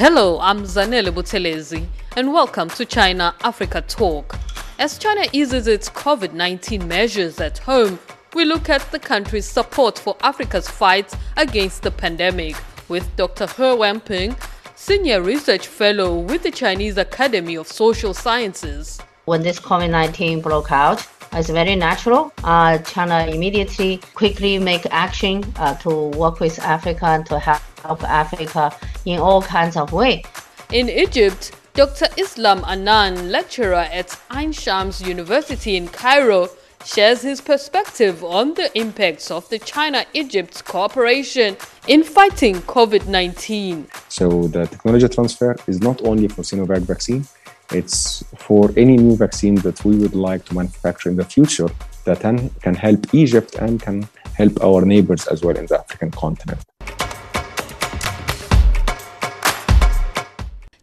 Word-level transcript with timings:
Hello, 0.00 0.38
I'm 0.40 0.62
Zanele 0.62 1.10
Buthelezi, 1.12 1.86
and 2.16 2.32
welcome 2.32 2.70
to 2.70 2.86
China 2.86 3.34
Africa 3.42 3.82
Talk. 3.82 4.34
As 4.78 4.96
China 4.96 5.26
eases 5.30 5.66
its 5.66 5.90
COVID 5.90 6.32
19 6.32 6.88
measures 6.88 7.38
at 7.38 7.58
home, 7.58 7.98
we 8.32 8.46
look 8.46 8.70
at 8.70 8.80
the 8.92 8.98
country's 8.98 9.44
support 9.44 9.98
for 9.98 10.16
Africa's 10.22 10.66
fight 10.70 11.12
against 11.36 11.82
the 11.82 11.90
pandemic 11.90 12.56
with 12.88 13.14
Dr. 13.16 13.46
He 13.46 13.62
Wanping, 13.62 14.40
Senior 14.74 15.20
Research 15.20 15.66
Fellow 15.66 16.18
with 16.18 16.44
the 16.44 16.50
Chinese 16.50 16.96
Academy 16.96 17.56
of 17.56 17.68
Social 17.68 18.14
Sciences. 18.14 18.98
When 19.26 19.42
this 19.42 19.60
COVID 19.60 19.90
19 19.90 20.40
broke 20.40 20.72
out, 20.72 21.06
it's 21.32 21.50
very 21.50 21.76
natural. 21.76 22.32
Uh, 22.42 22.78
China 22.78 23.26
immediately, 23.26 24.00
quickly 24.14 24.58
make 24.58 24.86
action 24.90 25.44
uh, 25.56 25.74
to 25.76 26.08
work 26.18 26.40
with 26.40 26.58
Africa 26.58 27.06
and 27.06 27.26
to 27.26 27.38
help 27.38 28.02
Africa 28.04 28.74
in 29.04 29.20
all 29.20 29.42
kinds 29.42 29.76
of 29.76 29.92
ways. 29.92 30.24
In 30.72 30.88
Egypt, 30.88 31.52
Dr. 31.74 32.06
Islam 32.16 32.64
Anan, 32.66 33.30
lecturer 33.30 33.86
at 33.92 34.18
Ain 34.32 34.52
Shams 34.52 35.00
University 35.00 35.76
in 35.76 35.88
Cairo, 35.88 36.48
shares 36.84 37.22
his 37.22 37.40
perspective 37.40 38.24
on 38.24 38.54
the 38.54 38.76
impacts 38.78 39.30
of 39.30 39.48
the 39.50 39.58
China 39.58 40.04
Egypt 40.14 40.64
cooperation 40.64 41.56
in 41.86 42.02
fighting 42.02 42.56
COVID 42.56 43.06
19. 43.06 43.86
So, 44.08 44.48
the 44.48 44.66
technology 44.66 45.08
transfer 45.08 45.56
is 45.66 45.80
not 45.80 46.04
only 46.04 46.28
for 46.28 46.42
Sinovac 46.42 46.82
vaccine, 46.82 47.24
it's 47.72 48.24
for 48.36 48.70
any 48.76 48.96
new 48.96 49.16
vaccine 49.16 49.54
that 49.56 49.84
we 49.84 49.96
would 49.96 50.14
like 50.14 50.44
to 50.46 50.54
manufacture 50.54 51.08
in 51.08 51.16
the 51.16 51.24
future 51.24 51.68
that 52.04 52.20
can 52.20 52.74
help 52.74 53.14
Egypt 53.14 53.54
and 53.56 53.80
can 53.80 54.08
help 54.34 54.62
our 54.62 54.84
neighbors 54.84 55.26
as 55.28 55.42
well 55.42 55.56
in 55.56 55.66
the 55.66 55.78
African 55.78 56.10
continent. 56.10 56.60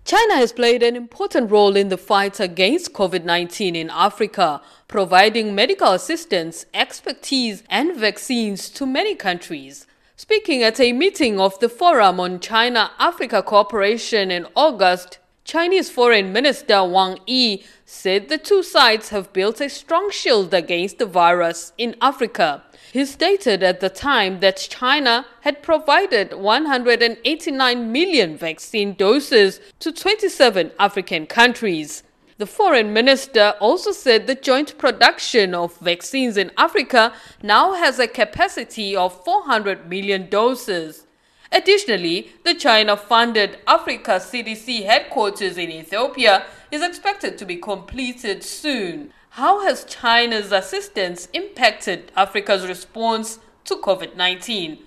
China 0.06 0.36
has 0.36 0.54
played 0.54 0.84
an 0.84 0.96
important 0.96 1.52
role 1.52 1.76
in 1.76 1.90
the 1.90 1.98
fight 1.98 2.40
against 2.40 2.94
COVID 2.94 3.26
19 3.26 3.76
in 3.76 3.90
Africa, 3.90 4.62
providing 4.88 5.54
medical 5.54 5.92
assistance, 5.92 6.66
expertise, 6.74 7.64
and 7.70 7.94
vaccines 7.98 8.70
to 8.70 8.86
many 8.86 9.16
countries. 9.16 9.86
Speaking 10.16 10.64
at 10.64 10.80
a 10.80 10.94
meeting 10.94 11.42
of 11.42 11.60
the 11.60 11.68
Forum 11.68 12.22
on 12.22 12.40
China 12.40 12.92
Africa 12.98 13.44
Cooperation 13.44 14.32
in 14.32 14.48
August, 14.56 15.20
Chinese 15.48 15.90
Foreign 15.90 16.34
Minister 16.34 16.84
Wang 16.84 17.20
Yi 17.26 17.64
said 17.86 18.28
the 18.28 18.38
two 18.38 18.62
sides 18.62 19.10
have 19.10 19.32
built 19.32 19.62
a 19.62 19.70
strong 19.70 20.12
shield 20.12 20.54
against 20.54 20.98
the 20.98 21.06
virus 21.06 21.72
in 21.78 21.96
Africa. 22.02 22.64
He 22.92 23.06
stated 23.06 23.64
at 23.64 23.80
the 23.80 23.90
time 23.90 24.42
that 24.42 24.68
China 24.70 25.26
had 25.42 25.64
provided 25.64 26.34
189 26.34 27.92
million 27.94 28.38
vaccine 28.38 28.94
doses 28.94 29.62
to 29.80 29.94
27 29.94 30.72
African 30.78 31.26
countries. 31.26 32.04
The 32.40 32.46
foreign 32.46 32.92
minister 32.92 33.54
also 33.62 33.94
said 33.94 34.28
the 34.28 34.36
joint 34.36 34.78
production 34.78 35.56
of 35.56 35.78
vaccines 35.78 36.36
in 36.36 36.52
Africa 36.58 37.14
now 37.42 37.72
has 37.72 38.00
a 38.00 38.08
capacity 38.10 38.98
of 38.98 39.24
400 39.24 39.88
million 39.88 40.30
doses. 40.30 41.07
Additionally, 41.52 42.32
the 42.44 42.54
China-funded 42.54 43.60
Africa 43.66 44.20
CDC 44.20 44.84
headquarters 44.86 45.58
in 45.58 45.72
Ethiopia 45.72 46.46
is 46.72 46.84
expected 46.84 47.38
to 47.38 47.46
be 47.46 47.56
completed 47.56 48.44
soon. 48.44 49.14
How 49.30 49.64
has 49.64 49.86
China's 49.86 50.52
assistance 50.52 51.30
impacted 51.34 52.12
Africa's 52.18 52.68
response 52.68 53.40
to 53.64 53.76
COVID-19? 53.76 54.80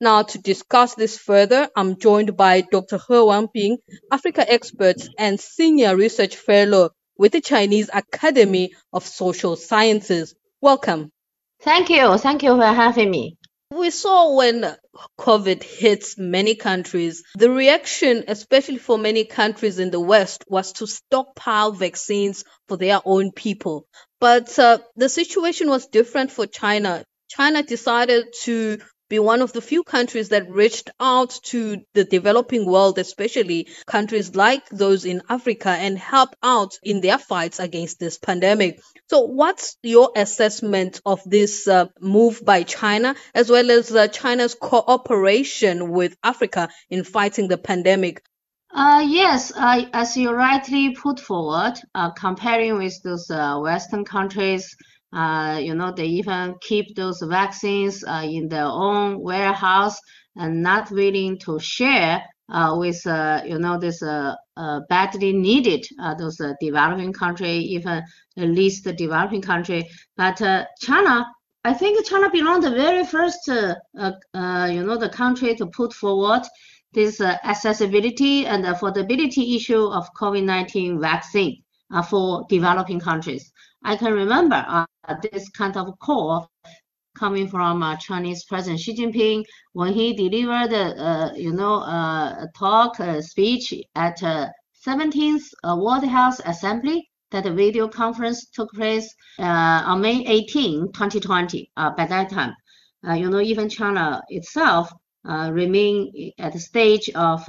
Now, 0.00 0.22
to 0.22 0.38
discuss 0.38 0.94
this 0.94 1.18
further, 1.18 1.68
I'm 1.76 1.98
joined 1.98 2.36
by 2.36 2.62
Dr. 2.62 2.96
He 2.96 3.14
Wanping, 3.14 3.78
Africa 4.10 4.50
expert 4.50 4.96
and 5.18 5.38
senior 5.38 5.96
research 5.96 6.36
fellow 6.36 6.90
with 7.18 7.32
the 7.32 7.40
Chinese 7.40 7.90
Academy 7.92 8.72
of 8.92 9.04
Social 9.04 9.56
Sciences. 9.56 10.34
Welcome. 10.62 11.10
Thank 11.60 11.90
you. 11.90 12.16
Thank 12.18 12.42
you 12.42 12.56
for 12.56 12.66
having 12.66 13.10
me. 13.10 13.36
We 13.70 13.90
saw 13.90 14.34
when 14.34 14.76
COVID 15.18 15.62
hits 15.62 16.16
many 16.16 16.54
countries, 16.54 17.22
the 17.34 17.50
reaction, 17.50 18.24
especially 18.28 18.78
for 18.78 18.96
many 18.96 19.24
countries 19.24 19.78
in 19.78 19.90
the 19.90 20.00
West, 20.00 20.44
was 20.48 20.72
to 20.74 20.86
stockpile 20.86 21.72
vaccines 21.72 22.44
for 22.66 22.76
their 22.78 23.00
own 23.04 23.30
people. 23.32 23.86
But 24.20 24.58
uh, 24.58 24.78
the 24.96 25.08
situation 25.08 25.68
was 25.68 25.86
different 25.86 26.30
for 26.30 26.46
China. 26.46 27.04
China 27.28 27.62
decided 27.62 28.32
to 28.44 28.78
be 29.08 29.18
one 29.18 29.42
of 29.42 29.52
the 29.52 29.60
few 29.60 29.82
countries 29.82 30.30
that 30.30 30.50
reached 30.50 30.90
out 31.00 31.38
to 31.44 31.82
the 31.94 32.04
developing 32.04 32.66
world, 32.66 32.98
especially 32.98 33.68
countries 33.86 34.34
like 34.34 34.68
those 34.68 35.04
in 35.04 35.22
Africa, 35.28 35.70
and 35.70 35.98
help 35.98 36.34
out 36.42 36.78
in 36.82 37.00
their 37.00 37.18
fights 37.18 37.58
against 37.58 37.98
this 37.98 38.18
pandemic. 38.18 38.80
So, 39.08 39.20
what's 39.20 39.76
your 39.82 40.10
assessment 40.14 41.00
of 41.06 41.20
this 41.24 41.66
uh, 41.66 41.86
move 42.00 42.42
by 42.44 42.62
China, 42.62 43.14
as 43.34 43.50
well 43.50 43.70
as 43.70 43.94
uh, 43.94 44.08
China's 44.08 44.54
cooperation 44.54 45.90
with 45.90 46.16
Africa 46.22 46.68
in 46.90 47.04
fighting 47.04 47.48
the 47.48 47.58
pandemic? 47.58 48.22
Uh, 48.70 49.02
yes, 49.06 49.50
uh, 49.56 49.86
as 49.94 50.16
you 50.16 50.30
rightly 50.30 50.94
put 50.94 51.18
forward, 51.18 51.74
uh, 51.94 52.10
comparing 52.10 52.76
with 52.76 53.02
those 53.02 53.30
uh, 53.30 53.58
Western 53.58 54.04
countries, 54.04 54.76
uh, 55.12 55.58
you 55.62 55.74
know, 55.74 55.92
they 55.92 56.06
even 56.06 56.54
keep 56.60 56.94
those 56.94 57.22
vaccines 57.22 58.04
uh, 58.04 58.22
in 58.24 58.48
their 58.48 58.66
own 58.66 59.20
warehouse 59.20 59.98
and 60.36 60.62
not 60.62 60.90
willing 60.90 61.38
to 61.38 61.58
share 61.58 62.22
uh, 62.50 62.74
with, 62.78 63.06
uh, 63.06 63.42
you 63.44 63.58
know, 63.58 63.78
this 63.78 64.02
uh, 64.02 64.34
uh, 64.56 64.80
badly 64.88 65.32
needed 65.32 65.86
those 66.18 66.40
developing 66.60 67.12
country, 67.12 67.50
even 67.50 68.02
at 68.38 68.48
least 68.48 68.84
the 68.84 68.92
developing 68.92 69.42
country. 69.42 69.88
But 70.16 70.38
China, 70.80 71.26
I 71.64 71.74
think 71.74 72.06
China 72.06 72.30
belonged 72.30 72.62
the 72.62 72.70
very 72.70 73.04
first, 73.04 73.40
you 73.48 73.74
know, 73.92 74.96
the 74.96 75.10
country 75.12 75.54
to 75.56 75.66
put 75.66 75.92
forward 75.92 76.42
this 76.94 77.20
accessibility 77.20 78.46
and 78.46 78.64
affordability 78.64 79.56
issue 79.56 79.86
of 79.86 80.08
COVID-19 80.18 81.00
vaccine 81.00 81.62
for 82.08 82.46
developing 82.48 83.00
countries. 83.00 83.52
I 83.84 83.96
can 83.96 84.12
remember 84.12 84.64
uh, 84.66 84.86
this 85.32 85.48
kind 85.50 85.76
of 85.76 85.98
call 86.00 86.50
coming 87.18 87.48
from 87.48 87.82
uh, 87.82 87.96
Chinese 87.96 88.44
President 88.44 88.80
Xi 88.80 88.94
Jinping 88.94 89.44
when 89.72 89.92
he 89.92 90.14
delivered, 90.14 90.72
uh, 90.72 91.30
you 91.34 91.52
know, 91.52 91.76
uh, 91.82 92.44
a 92.44 92.48
talk, 92.56 92.98
a 93.00 93.22
speech 93.22 93.74
at 93.94 94.18
17th 94.86 95.42
uh, 95.64 95.76
World 95.76 96.04
Health 96.04 96.40
Assembly. 96.44 97.08
That 97.30 97.44
video 97.44 97.88
conference 97.88 98.46
took 98.46 98.72
place 98.72 99.14
uh, 99.38 99.82
on 99.84 100.00
May 100.00 100.24
18, 100.26 100.92
2020. 100.92 101.70
by 101.76 102.06
that 102.06 102.30
time, 102.30 102.54
you 103.14 103.28
know, 103.28 103.40
even 103.40 103.68
China 103.68 104.22
itself 104.28 104.90
remain 105.24 106.32
at 106.38 106.54
the 106.54 106.58
stage 106.58 107.10
of 107.14 107.46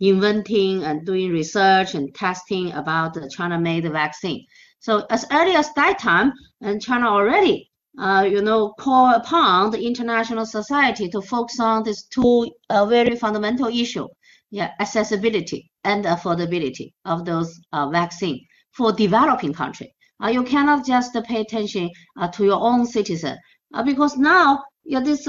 inventing 0.00 0.84
and 0.84 1.06
doing 1.06 1.30
research 1.30 1.94
and 1.94 2.14
testing 2.14 2.72
about 2.72 3.14
the 3.14 3.26
China-made 3.30 3.90
vaccine. 3.90 4.44
So 4.82 5.06
as 5.10 5.24
early 5.30 5.54
as 5.54 5.72
that 5.74 6.00
time, 6.00 6.32
and 6.60 6.82
China 6.82 7.06
already, 7.06 7.70
uh, 8.00 8.26
you 8.28 8.42
know, 8.42 8.72
call 8.80 9.14
upon 9.14 9.70
the 9.70 9.80
international 9.80 10.44
society 10.44 11.08
to 11.10 11.22
focus 11.22 11.60
on 11.60 11.84
these 11.84 12.02
two 12.06 12.50
uh, 12.68 12.84
very 12.86 13.14
fundamental 13.14 13.68
issue, 13.68 14.08
yeah, 14.50 14.72
accessibility 14.80 15.70
and 15.84 16.04
affordability 16.04 16.92
of 17.04 17.24
those 17.24 17.60
uh, 17.72 17.88
vaccine 17.90 18.44
for 18.72 18.92
developing 18.92 19.52
country. 19.52 19.94
Uh, 20.20 20.30
you 20.30 20.42
cannot 20.42 20.84
just 20.84 21.16
pay 21.28 21.42
attention 21.42 21.88
uh, 22.18 22.26
to 22.28 22.44
your 22.44 22.60
own 22.60 22.84
citizen 22.84 23.38
uh, 23.74 23.84
because 23.84 24.16
now 24.16 24.64
yeah, 24.84 24.98
this 24.98 25.26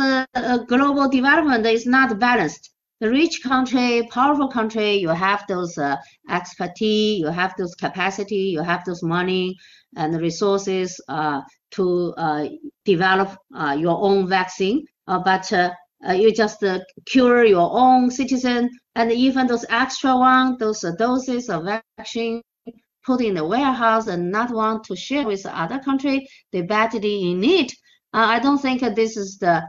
global 0.68 1.08
development 1.10 1.64
is 1.68 1.86
not 1.86 2.18
balanced 2.18 2.73
the 3.00 3.10
rich 3.10 3.42
country, 3.44 4.08
powerful 4.12 4.48
country, 4.48 4.94
you 4.94 5.10
have 5.10 5.44
those 5.48 5.78
uh, 5.78 5.98
expertise, 6.30 7.20
you 7.20 7.28
have 7.28 7.54
those 7.58 7.76
capacity, 7.76 8.54
you 8.56 8.62
have 8.62 8.86
those 8.86 9.04
money 9.04 9.58
and 9.98 10.20
resources 10.22 11.00
uh, 11.10 11.42
to 11.72 12.14
uh, 12.18 12.48
develop 12.86 13.38
uh, 13.56 13.76
your 13.78 13.98
own 14.02 14.28
vaccine. 14.28 14.86
Uh, 15.08 15.20
but 15.20 15.52
uh, 15.52 15.72
you 16.12 16.34
just 16.34 16.64
cure 17.06 17.44
your 17.44 17.70
own 17.74 18.10
citizen, 18.10 18.70
and 18.96 19.12
even 19.12 19.48
those 19.48 19.66
extra 19.70 20.16
one, 20.16 20.58
those 20.60 20.86
doses 20.98 21.50
of 21.50 21.68
vaccine 21.98 22.42
put 23.06 23.22
in 23.22 23.34
the 23.34 23.46
warehouse 23.46 24.08
and 24.08 24.32
not 24.32 24.50
want 24.52 24.84
to 24.86 24.96
share 24.96 25.26
with 25.26 25.46
other 25.46 25.80
country, 25.80 26.26
they 26.52 26.62
badly 26.62 27.32
in 27.32 27.40
need. 27.40 27.70
I 28.14 28.40
don't 28.40 28.62
think 28.62 28.82
this 28.96 29.18
is 29.18 29.38
the 29.40 29.62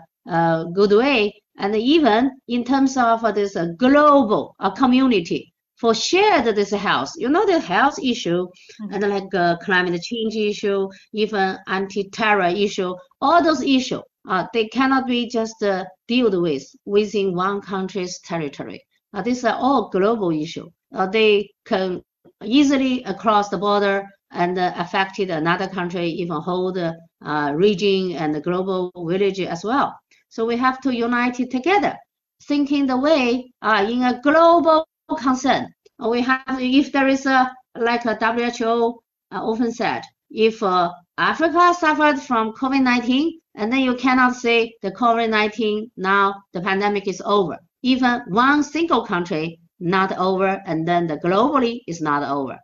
good 0.74 0.92
way 0.92 1.32
and 1.58 1.74
even 1.76 2.30
in 2.48 2.64
terms 2.64 2.96
of 2.96 3.22
this 3.34 3.56
uh, 3.56 3.68
global 3.78 4.54
uh, 4.60 4.70
community 4.70 5.52
for 5.76 5.94
shared 5.94 6.46
this 6.54 6.70
health, 6.70 7.12
you 7.16 7.28
know, 7.28 7.44
the 7.46 7.58
health 7.58 7.98
issue 8.02 8.46
mm-hmm. 8.46 8.94
and 8.94 9.08
like 9.08 9.34
uh, 9.34 9.56
climate 9.58 10.00
change 10.02 10.36
issue, 10.36 10.88
even 11.12 11.58
anti-terror 11.66 12.46
issue, 12.46 12.94
all 13.20 13.42
those 13.42 13.62
issues 13.62 14.02
uh, 14.28 14.46
they 14.52 14.68
cannot 14.68 15.06
be 15.06 15.28
just 15.28 15.62
uh, 15.62 15.84
dealt 16.08 16.40
with 16.40 16.64
within 16.84 17.34
one 17.34 17.60
country's 17.60 18.18
territory. 18.20 18.82
Uh, 19.12 19.22
these 19.22 19.44
are 19.44 19.56
all 19.56 19.90
global 19.90 20.30
issue. 20.30 20.68
Uh, 20.94 21.06
they 21.06 21.50
can 21.64 22.02
easily 22.42 23.02
across 23.04 23.48
the 23.48 23.58
border 23.58 24.06
and 24.30 24.58
uh, 24.58 24.72
affected 24.76 25.30
another 25.30 25.68
country, 25.68 26.08
even 26.08 26.40
whole 26.40 26.76
uh, 26.76 27.52
region 27.54 28.12
and 28.12 28.34
the 28.34 28.40
global 28.40 28.90
village 29.06 29.40
as 29.40 29.62
well. 29.62 29.94
So 30.34 30.44
we 30.44 30.56
have 30.56 30.80
to 30.80 30.92
unite 30.92 31.38
it 31.38 31.52
together, 31.52 31.96
thinking 32.42 32.88
the 32.88 32.96
way 32.96 33.52
uh, 33.62 33.86
in 33.88 34.02
a 34.02 34.20
global 34.20 34.84
concern. 35.16 35.68
We 36.00 36.22
have, 36.22 36.58
if 36.58 36.90
there 36.90 37.06
is 37.06 37.24
a 37.24 37.52
like 37.76 38.04
a 38.04 38.16
WHO 38.16 38.98
uh, 39.30 39.40
often 39.50 39.70
said, 39.70 40.02
if 40.30 40.60
uh, 40.60 40.90
Africa 41.18 41.72
suffered 41.78 42.20
from 42.20 42.52
COVID-19, 42.54 43.30
and 43.54 43.72
then 43.72 43.82
you 43.82 43.94
cannot 43.94 44.34
say 44.34 44.74
the 44.82 44.90
COVID-19 44.90 45.92
now 45.96 46.34
the 46.52 46.60
pandemic 46.60 47.06
is 47.06 47.22
over. 47.24 47.56
Even 47.82 48.22
one 48.26 48.64
single 48.64 49.06
country 49.06 49.60
not 49.78 50.18
over, 50.18 50.60
and 50.66 50.88
then 50.88 51.06
the 51.06 51.18
globally 51.18 51.78
is 51.86 52.00
not 52.00 52.24
over. 52.28 52.58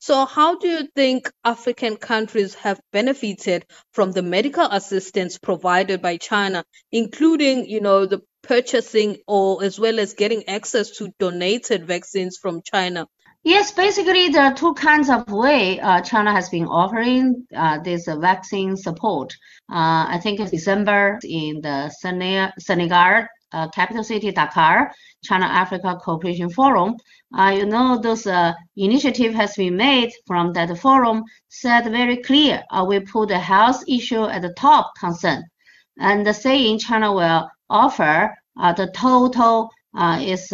So, 0.00 0.24
how 0.24 0.58
do 0.58 0.68
you 0.68 0.88
think 0.94 1.30
African 1.44 1.96
countries 1.96 2.54
have 2.56 2.80
benefited 2.92 3.66
from 3.92 4.12
the 4.12 4.22
medical 4.22 4.64
assistance 4.64 5.38
provided 5.38 6.00
by 6.00 6.18
China, 6.18 6.64
including, 6.92 7.68
you 7.68 7.80
know, 7.80 8.06
the 8.06 8.20
purchasing 8.42 9.18
or 9.26 9.62
as 9.64 9.78
well 9.78 9.98
as 9.98 10.14
getting 10.14 10.48
access 10.48 10.90
to 10.98 11.12
donated 11.18 11.86
vaccines 11.86 12.38
from 12.40 12.62
China? 12.62 13.06
Yes, 13.44 13.72
basically 13.72 14.28
there 14.28 14.44
are 14.44 14.54
two 14.54 14.74
kinds 14.74 15.08
of 15.10 15.30
way 15.30 15.80
uh, 15.80 16.00
China 16.02 16.32
has 16.32 16.48
been 16.48 16.66
offering 16.66 17.46
uh, 17.56 17.78
this 17.78 18.08
uh, 18.08 18.16
vaccine 18.18 18.76
support. 18.76 19.32
Uh, 19.70 20.06
I 20.10 20.20
think 20.22 20.40
in 20.40 20.48
December 20.48 21.18
in 21.22 21.60
the 21.60 21.88
Senegal 22.58 23.26
uh, 23.52 23.68
capital 23.68 24.04
city 24.04 24.30
Dakar, 24.32 24.92
China 25.22 25.46
Africa 25.46 25.98
Cooperation 26.02 26.50
Forum. 26.50 26.96
Uh, 27.36 27.52
you 27.56 27.66
know, 27.66 27.98
those 27.98 28.26
uh, 28.26 28.52
initiative 28.76 29.34
has 29.34 29.54
been 29.54 29.76
made 29.76 30.10
from 30.26 30.52
that 30.52 30.76
forum 30.78 31.22
said 31.48 31.84
very 31.90 32.16
clear. 32.18 32.62
Uh, 32.70 32.84
we 32.88 33.00
put 33.00 33.28
the 33.28 33.38
health 33.38 33.82
issue 33.88 34.24
at 34.24 34.42
the 34.42 34.52
top 34.54 34.90
concern, 34.98 35.42
and 35.98 36.26
the 36.26 36.32
saying 36.34 36.78
China 36.78 37.12
will 37.12 37.48
offer 37.68 38.34
uh, 38.60 38.72
the 38.72 38.90
total 38.94 39.70
uh, 39.96 40.18
is 40.22 40.52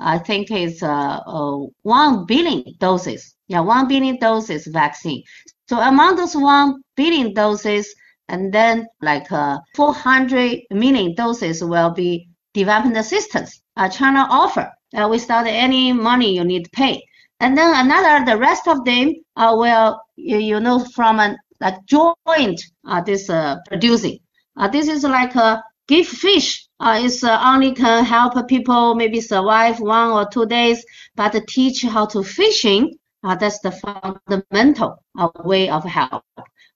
I 0.00 0.18
think 0.18 0.50
is 0.50 0.82
uh, 0.82 1.20
uh, 1.26 1.58
one 1.82 2.26
billion 2.26 2.64
doses. 2.78 3.34
Yeah, 3.46 3.60
one 3.60 3.88
billion 3.88 4.18
doses 4.18 4.66
vaccine. 4.66 5.22
So 5.68 5.78
among 5.78 6.16
those 6.16 6.36
one 6.36 6.82
billion 6.96 7.32
doses, 7.34 7.94
and 8.28 8.52
then 8.52 8.86
like 9.02 9.30
uh, 9.32 9.58
400 9.74 10.60
million 10.70 11.14
doses 11.14 11.62
will 11.62 11.90
be 11.90 12.28
development 12.52 12.96
assistance. 12.96 13.60
Uh, 13.76 13.88
China 13.88 14.26
offer 14.30 14.70
uh, 14.94 15.08
without 15.08 15.46
any 15.46 15.92
money 15.92 16.34
you 16.34 16.44
need 16.44 16.64
to 16.64 16.70
pay. 16.70 17.02
And 17.40 17.58
then 17.58 17.72
another, 17.74 18.24
the 18.24 18.38
rest 18.38 18.68
of 18.68 18.84
them 18.84 19.12
uh, 19.36 19.54
will, 19.56 20.00
you, 20.16 20.38
you 20.38 20.60
know, 20.60 20.78
from 20.94 21.20
a 21.20 21.36
like 21.60 21.84
joint 21.86 22.60
uh, 22.86 23.00
this 23.00 23.28
uh, 23.28 23.56
producing. 23.66 24.18
Uh, 24.56 24.68
this 24.68 24.88
is 24.88 25.02
like 25.02 25.34
a 25.34 25.62
gift 25.88 26.14
fish. 26.14 26.66
Uh, 26.80 27.00
it's 27.02 27.24
uh, 27.24 27.40
only 27.44 27.72
can 27.72 28.04
help 28.04 28.34
people 28.48 28.94
maybe 28.94 29.20
survive 29.20 29.80
one 29.80 30.10
or 30.10 30.28
two 30.28 30.46
days, 30.46 30.84
but 31.16 31.34
teach 31.48 31.82
how 31.82 32.06
to 32.06 32.22
fishing. 32.22 32.94
Uh, 33.22 33.34
that's 33.34 33.58
the 33.60 33.72
fundamental 33.72 35.02
uh, 35.18 35.28
way 35.44 35.68
of 35.70 35.82
help. 35.84 36.22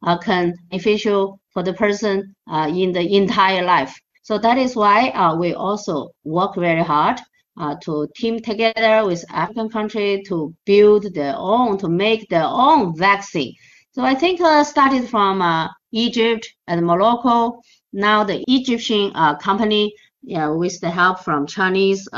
Uh, 0.06 0.16
can 0.16 0.54
beneficial 0.70 1.40
for 1.52 1.64
the 1.64 1.72
person 1.72 2.32
uh, 2.48 2.70
in 2.72 2.92
the 2.92 3.16
entire 3.16 3.64
life. 3.64 3.98
So 4.22 4.38
that 4.38 4.56
is 4.56 4.76
why 4.76 5.08
uh, 5.08 5.34
we 5.34 5.54
also 5.54 6.10
work 6.22 6.54
very 6.54 6.84
hard 6.84 7.18
uh, 7.58 7.74
to 7.82 8.06
team 8.14 8.38
together 8.38 9.04
with 9.04 9.24
African 9.32 9.68
country 9.68 10.22
to 10.28 10.54
build 10.66 11.12
their 11.14 11.34
own, 11.36 11.78
to 11.78 11.88
make 11.88 12.28
their 12.28 12.44
own 12.44 12.96
vaccine. 12.96 13.54
So 13.90 14.04
I 14.04 14.14
think 14.14 14.40
uh, 14.40 14.62
started 14.62 15.08
from 15.08 15.42
uh, 15.42 15.66
Egypt 15.90 16.46
and 16.68 16.86
Morocco. 16.86 17.60
Now 17.92 18.22
the 18.22 18.44
Egyptian 18.46 19.10
company 19.40 19.92
yeah, 20.22 20.48
with 20.48 20.78
the 20.80 20.90
help 20.90 21.24
from 21.24 21.44
Chinese 21.44 22.08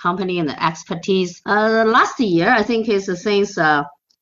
company 0.00 0.38
and 0.38 0.48
the 0.48 0.64
expertise. 0.64 1.42
Last 1.44 2.18
year, 2.18 2.48
I 2.48 2.62
think 2.62 2.88
it's 2.88 3.22
since 3.22 3.58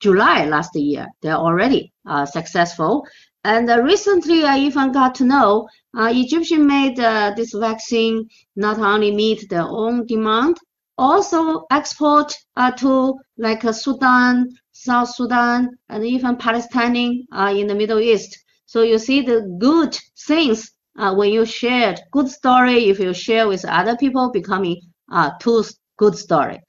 July 0.05 0.45
last 0.45 0.77
year. 0.77 1.09
They're 1.23 1.45
already 1.49 1.91
uh, 2.06 2.27
successful. 2.27 3.06
And 3.43 3.71
uh, 3.71 3.81
recently, 3.81 4.45
I 4.45 4.59
even 4.59 4.93
got 4.93 5.15
to 5.15 5.25
know 5.25 5.67
uh, 5.97 6.11
Egyptian 6.12 6.67
made 6.67 7.01
uh, 7.01 7.33
this 7.35 7.55
vaccine 7.55 8.29
not 8.55 8.79
only 8.79 9.11
meet 9.15 9.49
their 9.49 9.67
own 9.67 10.05
demand, 10.06 10.59
also 10.99 11.65
export 11.71 12.35
uh, 12.56 12.71
to 12.73 13.15
like 13.39 13.65
uh, 13.65 13.73
Sudan, 13.73 14.51
South 14.73 15.09
Sudan, 15.15 15.71
and 15.89 16.05
even 16.05 16.37
Palestine 16.37 17.25
uh, 17.33 17.55
in 17.56 17.67
the 17.67 17.75
Middle 17.75 18.01
East. 18.01 18.39
So 18.67 18.83
you 18.83 18.99
see 18.99 19.23
the 19.23 19.41
good 19.59 19.99
things 20.27 20.71
when 20.97 21.31
you 21.33 21.47
share 21.47 21.97
good 22.12 22.29
story, 22.29 22.91
if 22.91 23.01
you 23.01 23.15
share 23.15 23.49
with 23.49 23.65
other 23.65 23.97
people, 23.97 24.31
becoming 24.31 24.77
uh, 25.11 25.31
two 25.41 25.65
good 25.97 26.17
story. 26.17 26.61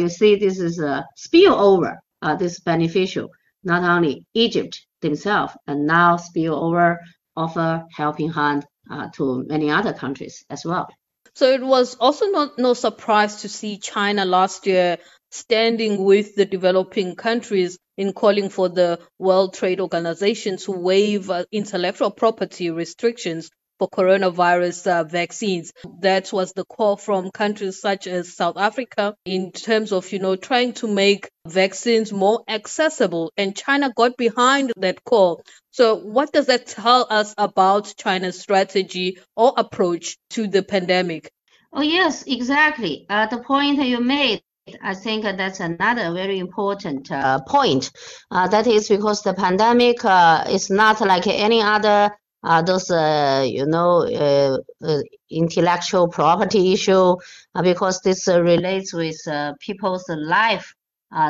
you 0.00 0.08
see 0.08 0.36
this 0.36 0.58
is 0.58 0.78
a 0.78 1.04
spillover 1.22 1.96
uh, 2.22 2.36
this 2.36 2.60
beneficial, 2.60 3.28
not 3.64 3.82
only 3.82 4.24
Egypt 4.34 4.86
themselves, 5.00 5.54
and 5.66 5.86
now 5.86 6.16
spill 6.16 6.54
over 6.54 7.00
offer 7.36 7.84
helping 7.94 8.30
hand 8.30 8.64
uh, 8.90 9.08
to 9.14 9.44
many 9.46 9.70
other 9.70 9.92
countries 9.92 10.44
as 10.50 10.64
well. 10.64 10.88
So 11.34 11.50
it 11.50 11.62
was 11.62 11.96
also 11.96 12.26
not 12.26 12.58
no 12.58 12.74
surprise 12.74 13.42
to 13.42 13.48
see 13.48 13.78
China 13.78 14.24
last 14.24 14.66
year 14.66 14.98
standing 15.30 16.04
with 16.04 16.34
the 16.34 16.44
developing 16.44 17.16
countries 17.16 17.78
in 17.96 18.12
calling 18.12 18.50
for 18.50 18.68
the 18.68 18.98
World 19.18 19.54
Trade 19.54 19.80
Organization 19.80 20.58
to 20.58 20.72
waive 20.72 21.30
uh, 21.30 21.44
intellectual 21.50 22.10
property 22.10 22.70
restrictions 22.70 23.50
for 23.82 23.88
coronavirus 23.88 24.86
uh, 24.86 25.04
vaccines. 25.04 25.72
That 26.00 26.32
was 26.32 26.52
the 26.52 26.64
call 26.64 26.96
from 26.96 27.32
countries 27.32 27.80
such 27.80 28.06
as 28.06 28.36
South 28.36 28.56
Africa 28.56 29.16
in 29.24 29.50
terms 29.50 29.90
of, 29.90 30.12
you 30.12 30.20
know, 30.20 30.36
trying 30.36 30.74
to 30.74 30.86
make 30.86 31.28
vaccines 31.48 32.12
more 32.12 32.44
accessible. 32.46 33.32
And 33.36 33.56
China 33.56 33.92
got 33.92 34.16
behind 34.16 34.72
that 34.76 35.02
call. 35.02 35.42
So 35.72 35.96
what 35.96 36.32
does 36.32 36.46
that 36.46 36.66
tell 36.66 37.08
us 37.10 37.34
about 37.36 37.92
China's 37.98 38.38
strategy 38.38 39.18
or 39.34 39.52
approach 39.56 40.16
to 40.30 40.46
the 40.46 40.62
pandemic? 40.62 41.32
Oh, 41.72 41.82
yes, 41.82 42.22
exactly. 42.26 43.06
Uh, 43.10 43.26
the 43.26 43.38
point 43.38 43.82
you 43.82 44.00
made 44.00 44.42
I 44.80 44.94
think 44.94 45.24
that's 45.24 45.58
another 45.58 46.12
very 46.12 46.38
important 46.38 47.10
uh, 47.10 47.40
point. 47.40 47.90
Uh, 48.30 48.46
that 48.46 48.68
is 48.68 48.88
because 48.88 49.22
the 49.22 49.34
pandemic 49.34 50.04
uh, 50.04 50.44
is 50.48 50.70
not 50.70 51.00
like 51.00 51.26
any 51.26 51.60
other 51.60 52.16
uh, 52.44 52.62
those 52.62 52.90
uh, 52.90 53.44
you 53.46 53.66
know 53.66 54.02
uh, 54.06 54.58
uh 54.84 55.00
intellectual 55.30 56.08
property 56.08 56.72
issue 56.72 57.16
uh, 57.54 57.62
because 57.62 58.00
this 58.00 58.28
uh, 58.28 58.42
relates 58.42 58.92
with 58.92 59.16
people's 59.60 60.04
life. 60.08 60.74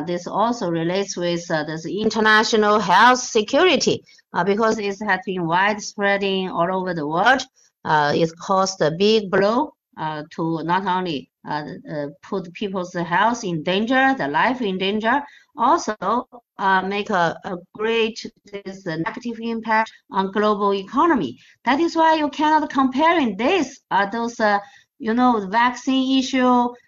this 0.06 0.26
also 0.26 0.70
relates 0.70 1.16
with 1.16 1.46
this 1.48 1.86
international 1.86 2.78
health 2.78 3.18
security 3.18 4.02
because 4.46 4.78
it 4.78 4.96
has 5.06 5.20
been 5.26 5.46
widespreading 5.46 6.48
all 6.48 6.70
over 6.74 6.94
the 6.94 7.06
world. 7.06 7.42
it 7.84 8.30
caused 8.38 8.80
a 8.80 8.92
big 8.92 9.30
blow 9.30 9.74
to 10.30 10.62
not 10.64 10.86
only 10.86 11.30
put 12.22 12.52
people's 12.54 12.94
health 12.94 13.44
in 13.44 13.62
danger, 13.62 14.14
the 14.18 14.28
life 14.28 14.60
in 14.62 14.78
danger, 14.78 15.22
also 15.56 16.28
uh, 16.58 16.82
make 16.82 17.10
a, 17.10 17.38
a 17.44 17.56
great 17.74 18.24
this 18.52 18.86
negative 18.86 19.38
impact 19.40 19.92
on 20.10 20.32
global 20.32 20.72
economy. 20.74 21.38
That 21.64 21.80
is 21.80 21.96
why 21.96 22.14
you 22.14 22.28
cannot 22.30 22.70
compare 22.70 23.18
in 23.18 23.36
this 23.36 23.80
uh, 23.90 24.06
those 24.10 24.38
uh, 24.40 24.58
you 24.98 25.14
know 25.14 25.46
vaccine 25.50 26.18
issue 26.18 26.46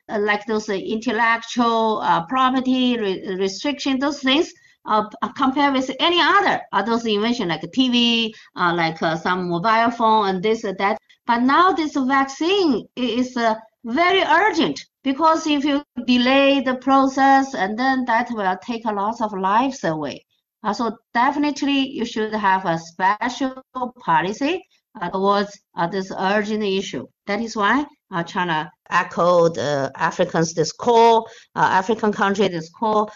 uh, 0.08 0.18
like 0.18 0.46
those 0.46 0.68
intellectual 0.68 2.00
uh, 2.02 2.24
property 2.26 2.98
re 2.98 3.36
restriction 3.36 3.98
those 3.98 4.20
things. 4.20 4.52
Uh, 4.86 5.08
compare 5.34 5.72
with 5.72 5.90
any 5.98 6.20
other 6.20 6.60
uh, 6.72 6.82
those 6.82 7.06
invention 7.06 7.48
like 7.48 7.62
TV, 7.72 8.30
uh, 8.56 8.74
like 8.74 9.00
uh, 9.02 9.16
some 9.16 9.48
mobile 9.48 9.90
phone 9.90 10.28
and 10.28 10.42
this 10.42 10.60
that. 10.60 10.98
But 11.26 11.38
now 11.38 11.72
this 11.72 11.96
vaccine 11.96 12.86
is 12.94 13.34
uh, 13.34 13.54
very 13.84 14.20
urgent 14.20 14.84
because 15.04 15.46
if 15.46 15.64
you 15.64 15.84
delay 16.06 16.60
the 16.60 16.74
process 16.76 17.54
and 17.54 17.78
then 17.78 18.04
that 18.06 18.28
will 18.32 18.56
take 18.62 18.84
a 18.86 18.92
lot 18.92 19.20
of 19.20 19.32
lives 19.38 19.84
away. 19.84 20.24
Uh, 20.64 20.72
so 20.72 20.96
definitely 21.12 21.88
you 21.90 22.06
should 22.06 22.34
have 22.34 22.64
a 22.64 22.78
special 22.78 23.62
policy 24.00 24.64
uh, 25.00 25.10
towards 25.10 25.50
uh, 25.76 25.86
this 25.86 26.10
urgent 26.18 26.64
issue. 26.64 27.06
That 27.26 27.40
is 27.42 27.54
why 27.54 27.84
uh, 28.10 28.22
China 28.22 28.70
echoed 28.90 29.58
uh, 29.58 29.90
Africans 29.94 30.54
this 30.54 30.72
call, 30.72 31.28
uh, 31.54 31.68
African 31.70 32.12
country 32.12 32.48
this 32.48 32.70
call, 32.70 33.12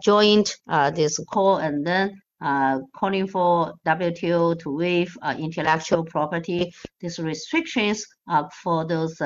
joined 0.00 0.54
this 0.94 1.18
call, 1.32 1.56
and 1.56 1.84
then 1.84 2.22
uh, 2.42 2.80
calling 2.96 3.28
for 3.28 3.72
WTO 3.86 4.58
to 4.58 4.76
waive 4.76 5.16
uh, 5.22 5.34
intellectual 5.38 6.04
property, 6.04 6.72
these 7.00 7.20
restrictions 7.20 8.04
uh, 8.28 8.42
for 8.62 8.84
those 8.84 9.16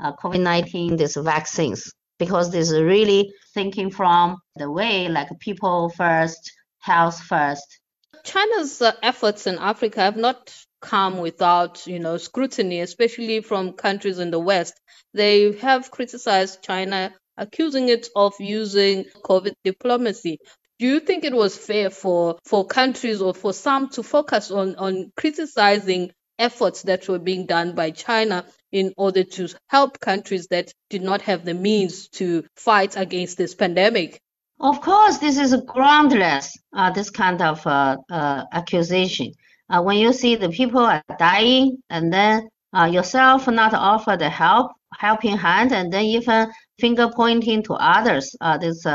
uh, 0.00 0.08
uh, 0.08 0.12
COVID-19, 0.16 0.98
these 0.98 1.16
vaccines, 1.16 1.92
because 2.18 2.50
this 2.50 2.70
is 2.70 2.80
really 2.80 3.32
thinking 3.54 3.90
from 3.90 4.38
the 4.56 4.70
way 4.70 5.08
like 5.08 5.28
people 5.40 5.90
first, 5.90 6.52
health 6.80 7.20
first. 7.22 7.80
China's 8.24 8.82
uh, 8.82 8.92
efforts 9.02 9.46
in 9.46 9.58
Africa 9.58 10.00
have 10.00 10.16
not 10.16 10.54
come 10.80 11.18
without, 11.18 11.86
you 11.86 11.98
know, 11.98 12.16
scrutiny, 12.16 12.80
especially 12.80 13.40
from 13.40 13.72
countries 13.72 14.18
in 14.18 14.30
the 14.30 14.38
West. 14.38 14.74
They 15.14 15.52
have 15.58 15.90
criticized 15.90 16.62
China, 16.62 17.14
accusing 17.36 17.88
it 17.88 18.08
of 18.14 18.34
using 18.38 19.04
COVID 19.24 19.52
diplomacy 19.64 20.38
do 20.78 20.86
you 20.86 21.00
think 21.00 21.24
it 21.24 21.32
was 21.34 21.56
fair 21.56 21.90
for 21.90 22.38
for 22.44 22.66
countries 22.66 23.22
or 23.22 23.34
for 23.34 23.52
some 23.52 23.88
to 23.90 24.02
focus 24.02 24.50
on 24.50 24.76
on 24.76 25.10
criticizing 25.16 26.10
efforts 26.38 26.82
that 26.82 27.08
were 27.08 27.18
being 27.18 27.46
done 27.46 27.74
by 27.74 27.90
China 27.90 28.44
in 28.72 28.92
order 28.96 29.24
to 29.24 29.48
help 29.68 30.00
countries 30.00 30.46
that 30.48 30.72
did 30.90 31.02
not 31.02 31.22
have 31.22 31.44
the 31.44 31.54
means 31.54 32.08
to 32.08 32.44
fight 32.56 32.96
against 32.96 33.38
this 33.38 33.54
pandemic? 33.54 34.20
Of 34.60 34.80
course, 34.80 35.18
this 35.18 35.38
is 35.38 35.54
groundless, 35.66 36.56
uh, 36.74 36.90
this 36.90 37.10
kind 37.10 37.42
of 37.42 37.66
uh, 37.66 37.98
uh, 38.10 38.44
accusation. 38.52 39.32
Uh, 39.68 39.82
when 39.82 39.98
you 39.98 40.12
see 40.12 40.34
the 40.34 40.48
people 40.48 40.80
are 40.80 41.02
dying 41.18 41.82
and 41.90 42.12
then 42.12 42.48
uh, 42.74 42.84
yourself 42.84 43.46
not 43.48 43.74
offer 43.74 44.16
the 44.16 44.30
help, 44.30 44.72
helping 44.94 45.36
hand, 45.36 45.72
and 45.72 45.92
then 45.92 46.04
even 46.04 46.50
finger 46.80 47.10
pointing 47.14 47.62
to 47.64 47.74
others, 47.74 48.34
uh, 48.40 48.56
this 48.56 48.86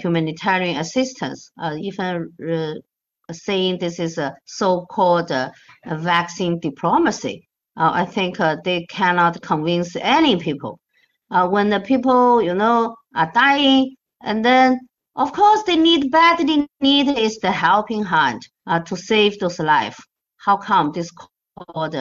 humanitarian 0.00 0.76
assistance, 0.78 1.50
even 1.80 2.32
saying 3.32 3.78
this 3.78 3.98
is 3.98 4.18
a 4.18 4.36
so-called 4.44 5.32
vaccine 5.84 6.60
diplomacy. 6.60 7.45
Uh, 7.76 7.90
I 7.92 8.04
think 8.06 8.40
uh, 8.40 8.56
they 8.64 8.86
cannot 8.86 9.42
convince 9.42 9.96
any 9.96 10.36
people. 10.36 10.80
Uh, 11.30 11.48
when 11.48 11.68
the 11.68 11.80
people, 11.80 12.40
you 12.40 12.54
know, 12.54 12.96
are 13.14 13.30
dying, 13.34 13.96
and 14.22 14.44
then 14.44 14.78
of 15.16 15.32
course 15.32 15.62
they 15.64 15.76
need 15.76 16.10
badly 16.10 16.66
need 16.80 17.18
is 17.18 17.38
the 17.38 17.50
helping 17.50 18.04
hand 18.04 18.42
to 18.86 18.96
save 18.96 19.38
those 19.38 19.58
lives. 19.58 19.96
How 20.36 20.56
come 20.56 20.92
this 20.92 21.10
called 21.10 21.96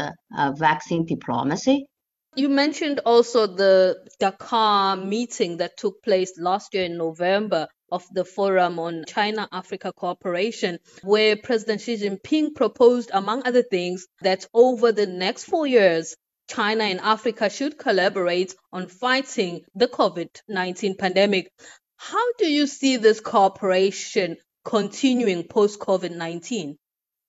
vaccine 0.57 1.05
diplomacy? 1.05 1.87
You 2.35 2.49
mentioned 2.49 2.99
also 3.05 3.47
the 3.47 3.95
Dakar 4.19 4.97
meeting 4.97 5.57
that 5.57 5.77
took 5.77 6.03
place 6.03 6.33
last 6.37 6.73
year 6.73 6.83
in 6.83 6.97
November 6.97 7.67
of 7.95 8.05
the 8.11 8.25
Forum 8.25 8.77
on 8.77 9.05
China 9.07 9.47
Africa 9.53 9.93
Cooperation, 9.95 10.79
where 11.01 11.37
President 11.37 11.79
Xi 11.79 11.95
Jinping 11.95 12.53
proposed, 12.53 13.09
among 13.13 13.47
other 13.47 13.63
things, 13.63 14.05
that 14.21 14.45
over 14.53 14.91
the 14.91 15.07
next 15.07 15.45
four 15.45 15.65
years, 15.65 16.17
China 16.49 16.83
and 16.83 16.99
Africa 16.99 17.49
should 17.49 17.77
collaborate 17.77 18.53
on 18.73 18.87
fighting 18.87 19.61
the 19.75 19.87
COVID 19.87 20.29
19 20.49 20.97
pandemic. 20.97 21.51
How 21.95 22.33
do 22.33 22.51
you 22.51 22.67
see 22.67 22.97
this 22.97 23.21
cooperation 23.21 24.35
continuing 24.65 25.47
post 25.47 25.79
COVID 25.79 26.13
19? 26.15 26.77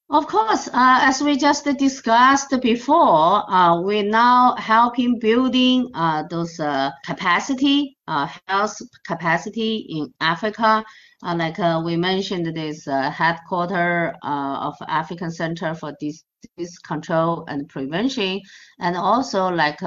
Of 0.08 0.28
course, 0.28 0.68
uh, 0.68 1.00
as 1.02 1.20
we 1.20 1.36
just 1.36 1.64
discussed 1.64 2.54
before, 2.62 3.50
uh, 3.52 3.80
we're 3.80 4.08
now 4.08 4.54
helping 4.54 5.18
building 5.18 5.90
uh, 5.94 6.22
those 6.30 6.60
uh, 6.60 6.92
capacity, 7.04 7.98
uh, 8.06 8.28
health 8.46 8.76
capacity 9.04 9.84
in 9.88 10.14
Africa. 10.20 10.84
Uh, 11.24 11.34
like 11.34 11.58
we 11.84 11.96
mentioned, 11.96 12.46
this 12.56 12.84
headquarter 12.84 14.14
of 14.22 14.76
African 14.86 15.32
Center 15.32 15.74
for 15.74 15.92
Disease 15.98 16.78
Control 16.86 17.44
and 17.48 17.68
Prevention, 17.68 18.40
and 18.78 18.96
also 18.96 19.48
like 19.48 19.80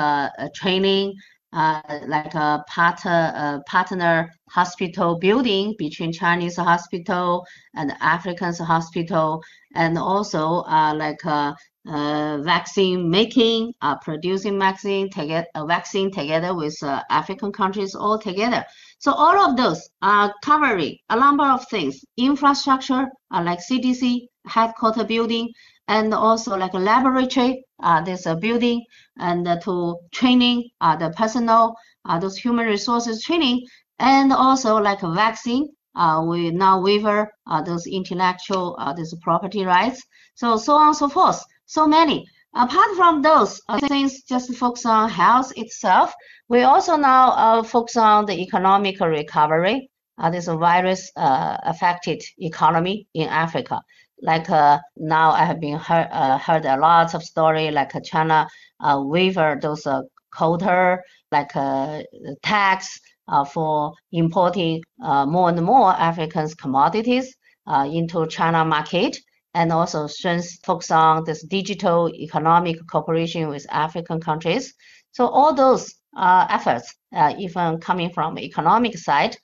training 0.54 1.14
like 1.54 2.34
a 2.36 2.64
partner, 2.68 3.32
uh, 3.36 3.60
partner 3.68 4.32
hospital 4.50 5.18
building 5.18 5.76
between 5.78 6.12
Chinese 6.12 6.58
hospital 6.58 7.46
and 7.76 7.94
African 8.02 8.54
hospital, 8.54 9.42
and 9.76 9.98
also 9.98 10.64
uh, 10.64 10.94
like 10.96 11.24
a 11.26 11.56
vaccine 11.86 13.10
making, 13.10 13.74
uh, 13.82 13.98
producing 13.98 14.60
vaccine, 14.60 15.10
together, 15.10 15.48
vaccine 15.68 16.12
together 16.12 16.54
with 16.54 16.78
uh, 16.84 17.02
African 17.10 17.52
countries 17.52 17.96
all 17.96 18.20
together. 18.20 18.64
So 19.00 19.14
all 19.14 19.50
of 19.50 19.58
those 19.58 19.90
are 20.02 20.34
covering 20.44 20.98
a 21.10 21.16
number 21.16 21.46
of 21.46 21.66
things, 21.70 22.04
infrastructure 22.18 23.08
uh, 23.32 23.44
like 23.44 23.60
CDC 23.60 24.28
headquarter 24.46 25.04
building, 25.04 25.52
and 25.90 26.14
also 26.14 26.56
like 26.56 26.74
a 26.74 26.78
laboratory, 26.78 27.66
uh, 27.82 28.00
there's 28.02 28.28
a 28.28 28.36
building, 28.36 28.86
and 29.18 29.48
uh, 29.48 29.60
to 29.62 29.98
training 30.12 30.70
uh, 30.82 30.96
the 30.96 31.10
personnel, 31.18 31.76
uh, 32.06 32.20
those 32.20 32.38
human 32.38 32.68
resources 32.68 33.24
training, 33.24 33.66
and 33.98 34.32
also 34.32 34.78
like 34.78 35.02
a 35.02 35.12
vaccine. 35.12 35.68
Uh, 35.96 36.24
we 36.26 36.52
now 36.52 36.80
waiver 36.80 37.28
uh, 37.48 37.62
those 37.64 37.88
intellectual, 37.88 38.76
uh, 38.80 38.94
those 38.94 39.16
property 39.24 39.66
rights. 39.66 40.04
So, 40.36 40.58
so 40.58 40.76
on 40.76 40.88
and 40.88 40.96
so 40.96 41.10
forth. 41.10 41.44
So 41.66 41.88
many. 41.88 42.24
Apart 42.56 42.96
from 42.96 43.24
those 43.24 43.60
uh, 43.68 43.80
things, 43.88 44.22
just 44.24 44.54
focus 44.56 44.86
on 44.86 45.10
health 45.10 45.52
itself. 45.58 46.14
We 46.50 46.62
also 46.64 46.98
now 46.98 47.32
uh, 47.32 47.64
focus 47.64 47.98
on 47.98 48.28
the 48.28 48.40
economic 48.40 49.00
recovery. 49.00 49.90
Uh, 50.20 50.30
this 50.30 50.46
virus 50.46 51.12
uh, 51.16 51.58
affected 51.64 52.22
economy 52.38 53.08
in 53.16 53.28
Africa 53.28 53.82
like 54.22 54.50
uh, 54.50 54.80
now 54.98 55.32
I 55.32 55.46
have 55.46 55.60
been 55.60 55.78
heard, 55.78 56.08
uh, 56.12 56.38
heard 56.38 56.66
a 56.66 56.78
lot 56.78 57.14
of 57.14 57.24
story 57.24 57.72
like 57.72 57.92
China 58.04 58.48
uh, 58.80 59.02
waiver 59.04 59.58
those 59.62 59.86
uh, 59.86 60.02
quota 60.32 60.98
like 61.32 61.56
uh, 61.56 62.02
tax 62.44 63.00
uh, 63.28 63.46
for 63.46 63.94
importing 64.12 64.82
uh, 65.04 65.26
more 65.26 65.50
and 65.50 65.62
more 65.62 65.92
African 65.92 66.48
commodities 66.62 67.36
uh, 67.68 67.88
into 67.92 68.26
China 68.28 68.66
market 68.66 69.18
and 69.54 69.72
also 69.72 70.08
focus 70.64 70.92
on 70.92 71.24
this 71.26 71.44
digital 71.44 72.10
economic 72.14 72.78
cooperation 72.88 73.48
with 73.50 73.66
African 73.70 74.20
countries. 74.20 74.74
So 75.12 75.28
all 75.28 75.54
those 75.54 75.94
uh, 76.16 76.46
efforts, 76.50 76.94
uh, 77.16 77.34
even 77.38 77.80
coming 77.80 78.12
from 78.12 78.38
economic 78.38 78.98
side, 78.98 79.36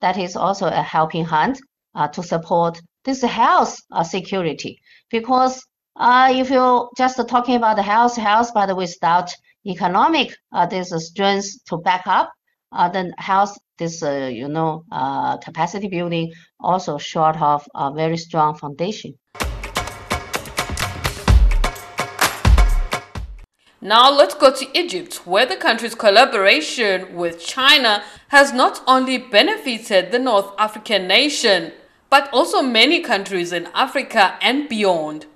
that 0.00 0.18
is 0.18 0.36
also 0.36 0.66
a 0.66 0.82
helping 0.82 1.24
hand 1.24 1.58
uh, 1.94 2.08
to 2.08 2.22
support 2.22 2.80
this 3.04 3.22
health 3.22 3.78
uh, 3.92 4.02
security 4.02 4.80
because 5.10 5.64
uh, 5.96 6.28
if 6.32 6.50
you're 6.50 6.90
just 6.96 7.20
talking 7.28 7.56
about 7.56 7.78
health, 7.78 8.16
health, 8.16 8.50
but 8.52 8.74
without 8.76 9.30
economic, 9.66 10.36
uh, 10.52 10.66
there's 10.66 10.92
strength 11.06 11.64
to 11.66 11.76
back 11.78 12.02
up, 12.06 12.32
uh, 12.72 12.88
then 12.88 13.12
health, 13.18 13.56
this, 13.78 14.02
uh, 14.02 14.28
you 14.32 14.48
know, 14.48 14.84
uh, 14.90 15.36
capacity 15.38 15.88
building 15.88 16.32
also 16.58 16.98
short 16.98 17.40
of 17.40 17.64
a 17.74 17.92
very 17.92 18.16
strong 18.16 18.56
foundation. 18.56 19.14
Now 23.80 24.10
let's 24.10 24.34
go 24.34 24.50
to 24.50 24.78
Egypt, 24.78 25.26
where 25.26 25.44
the 25.44 25.56
country's 25.56 25.94
collaboration 25.94 27.14
with 27.14 27.44
China 27.44 28.02
has 28.28 28.52
not 28.52 28.82
only 28.86 29.18
benefited 29.18 30.10
the 30.10 30.18
North 30.18 30.50
African 30.58 31.06
nation, 31.06 31.72
but 32.14 32.32
also 32.32 32.62
many 32.62 33.00
countries 33.00 33.52
in 33.52 33.66
Africa 33.74 34.38
and 34.40 34.68
beyond. 34.68 35.26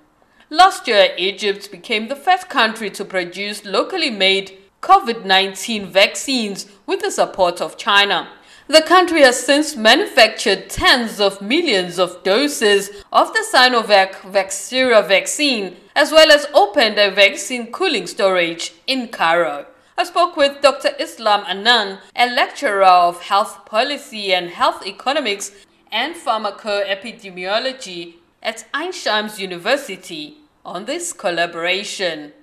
Last 0.49 0.87
year, 0.87 1.09
Egypt 1.17 1.69
became 1.71 2.07
the 2.07 2.15
first 2.15 2.47
country 2.47 2.89
to 2.91 3.03
produce 3.03 3.65
locally 3.65 4.09
made 4.09 4.57
COVID 4.81 5.25
19 5.25 5.87
vaccines 5.87 6.67
with 6.85 7.01
the 7.01 7.11
support 7.11 7.59
of 7.59 7.75
China. 7.75 8.29
The 8.69 8.81
country 8.81 9.23
has 9.23 9.45
since 9.45 9.75
manufactured 9.75 10.69
tens 10.69 11.19
of 11.19 11.41
millions 11.41 11.99
of 11.99 12.23
doses 12.23 13.03
of 13.11 13.33
the 13.33 13.45
Sinovac 13.53 14.13
Vacsera 14.21 15.05
vaccine, 15.05 15.75
as 15.97 16.13
well 16.13 16.31
as 16.31 16.47
opened 16.53 16.97
a 16.97 17.11
vaccine 17.11 17.73
cooling 17.73 18.07
storage 18.07 18.71
in 18.87 19.09
Cairo. 19.09 19.65
I 19.97 20.05
spoke 20.05 20.37
with 20.37 20.61
Dr. 20.61 20.91
Islam 20.97 21.43
Anan, 21.45 21.99
a 22.15 22.33
lecturer 22.33 22.85
of 22.85 23.23
health 23.23 23.65
policy 23.65 24.33
and 24.33 24.49
health 24.49 24.87
economics 24.87 25.51
and 25.91 26.15
pharmacoepidemiology 26.15 28.15
at 28.41 28.65
Ain 28.75 28.91
Shams 28.91 29.39
University 29.39 30.37
on 30.63 30.85
this 30.85 31.13
collaboration. 31.13 32.33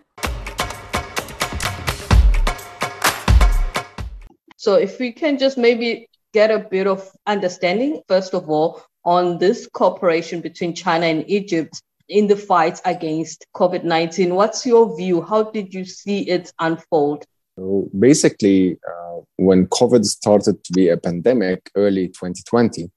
So, 4.57 4.75
if 4.75 4.99
we 4.99 5.13
can 5.13 5.39
just 5.39 5.57
maybe 5.57 6.09
get 6.33 6.51
a 6.51 6.59
bit 6.59 6.87
of 6.87 7.09
understanding, 7.27 8.03
first 8.09 8.35
of 8.35 8.51
all, 8.51 8.83
on 9.05 9.39
this 9.39 9.69
cooperation 9.73 10.41
between 10.41 10.75
China 10.75 11.07
and 11.07 11.29
Egypt 11.31 11.81
in 12.09 12.27
the 12.27 12.37
fight 12.37 12.81
against 12.85 13.47
COVID 13.55 13.85
19. 13.85 14.35
What's 14.35 14.67
your 14.67 14.97
view? 14.97 15.23
How 15.23 15.45
did 15.45 15.73
you 15.73 15.85
see 15.85 16.29
it 16.29 16.53
unfold? 16.61 17.25
So 17.57 17.89
basically, 17.99 18.79
uh, 18.87 19.21
when 19.37 19.67
COVID 19.69 20.05
started 20.05 20.63
to 20.65 20.73
be 20.73 20.89
a 20.89 20.97
pandemic 20.97 21.71
early 21.75 22.09
2020, 22.09 22.91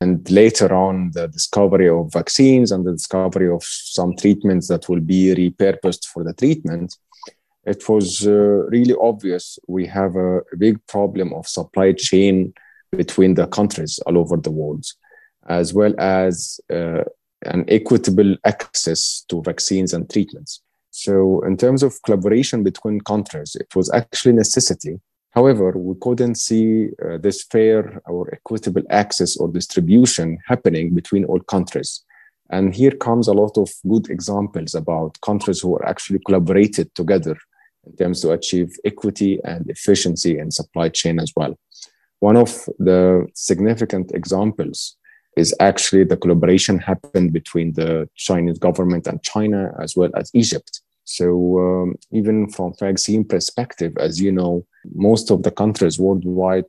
and 0.00 0.30
later 0.30 0.72
on 0.74 1.10
the 1.14 1.26
discovery 1.28 1.88
of 1.88 2.12
vaccines 2.12 2.70
and 2.70 2.84
the 2.84 2.92
discovery 2.92 3.50
of 3.50 3.62
some 3.64 4.14
treatments 4.16 4.68
that 4.68 4.88
will 4.88 5.00
be 5.00 5.34
repurposed 5.34 6.06
for 6.06 6.22
the 6.24 6.34
treatment 6.34 6.96
it 7.64 7.86
was 7.88 8.26
uh, 8.26 8.32
really 8.32 8.94
obvious 9.00 9.58
we 9.68 9.86
have 9.86 10.16
a 10.16 10.40
big 10.56 10.78
problem 10.86 11.32
of 11.34 11.46
supply 11.46 11.92
chain 11.92 12.52
between 12.92 13.34
the 13.34 13.46
countries 13.48 13.98
all 14.06 14.16
over 14.16 14.36
the 14.36 14.50
world 14.50 14.84
as 15.48 15.74
well 15.74 15.94
as 15.98 16.60
uh, 16.70 17.02
an 17.42 17.64
equitable 17.68 18.36
access 18.44 19.24
to 19.28 19.42
vaccines 19.42 19.92
and 19.92 20.10
treatments. 20.10 20.62
So 20.90 21.42
in 21.44 21.56
terms 21.56 21.82
of 21.82 22.00
collaboration 22.02 22.62
between 22.62 23.00
countries 23.00 23.56
it 23.58 23.74
was 23.76 23.90
actually 23.92 24.32
necessity 24.32 25.00
However, 25.30 25.72
we 25.76 25.94
couldn't 26.00 26.36
see 26.36 26.88
uh, 27.04 27.18
this 27.18 27.44
fair 27.44 28.00
or 28.06 28.32
equitable 28.32 28.82
access 28.90 29.36
or 29.36 29.48
distribution 29.48 30.38
happening 30.46 30.94
between 30.94 31.24
all 31.24 31.40
countries. 31.40 32.04
And 32.50 32.74
here 32.74 32.92
comes 32.92 33.28
a 33.28 33.34
lot 33.34 33.58
of 33.58 33.70
good 33.86 34.08
examples 34.08 34.74
about 34.74 35.20
countries 35.20 35.60
who 35.60 35.76
are 35.76 35.86
actually 35.86 36.20
collaborated 36.26 36.94
together 36.94 37.36
in 37.86 37.96
terms 37.96 38.22
to 38.22 38.32
achieve 38.32 38.74
equity 38.84 39.38
and 39.44 39.68
efficiency 39.68 40.38
in 40.38 40.50
supply 40.50 40.88
chain 40.88 41.20
as 41.20 41.32
well. 41.36 41.58
One 42.20 42.36
of 42.36 42.68
the 42.78 43.26
significant 43.34 44.12
examples 44.14 44.96
is 45.36 45.54
actually 45.60 46.04
the 46.04 46.16
collaboration 46.16 46.78
happened 46.78 47.32
between 47.32 47.74
the 47.74 48.08
Chinese 48.16 48.58
government 48.58 49.06
and 49.06 49.22
China 49.22 49.72
as 49.80 49.94
well 49.94 50.10
as 50.16 50.30
Egypt 50.34 50.80
so 51.08 51.58
um, 51.58 51.96
even 52.10 52.50
from 52.50 52.74
vaccine 52.78 53.24
perspective, 53.24 53.96
as 53.96 54.20
you 54.20 54.30
know, 54.30 54.66
most 54.94 55.30
of 55.30 55.42
the 55.42 55.50
countries 55.50 55.98
worldwide 55.98 56.66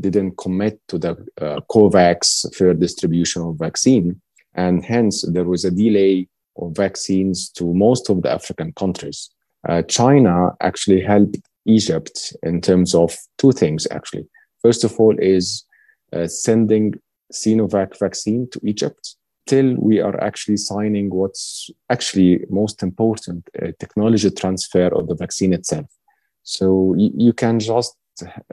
didn't 0.00 0.38
commit 0.38 0.80
to 0.88 0.96
the 0.96 1.10
uh, 1.38 1.60
COVAX 1.70 2.54
fair 2.56 2.72
distribution 2.72 3.42
of 3.42 3.58
vaccine, 3.58 4.18
and 4.54 4.82
hence 4.82 5.26
there 5.30 5.44
was 5.44 5.66
a 5.66 5.70
delay 5.70 6.26
of 6.56 6.74
vaccines 6.74 7.50
to 7.50 7.74
most 7.74 8.08
of 8.08 8.22
the 8.22 8.30
African 8.30 8.72
countries. 8.72 9.28
Uh, 9.68 9.82
China 9.82 10.52
actually 10.62 11.02
helped 11.02 11.36
Egypt 11.66 12.32
in 12.42 12.62
terms 12.62 12.94
of 12.94 13.14
two 13.36 13.52
things. 13.52 13.86
Actually, 13.90 14.26
first 14.62 14.84
of 14.84 14.98
all, 14.98 15.14
is 15.18 15.66
uh, 16.14 16.26
sending 16.26 16.94
Sinovac 17.30 17.98
vaccine 17.98 18.48
to 18.52 18.60
Egypt 18.64 19.16
till 19.46 19.74
we 19.76 20.00
are 20.00 20.18
actually 20.22 20.56
signing 20.56 21.10
what's 21.10 21.70
actually 21.90 22.44
most 22.48 22.82
important 22.82 23.48
uh, 23.60 23.68
technology 23.78 24.30
transfer 24.30 24.88
of 24.88 25.08
the 25.08 25.14
vaccine 25.14 25.52
itself. 25.52 25.86
So 26.42 26.94
you, 26.96 27.10
you 27.16 27.32
can 27.32 27.58
just 27.60 27.96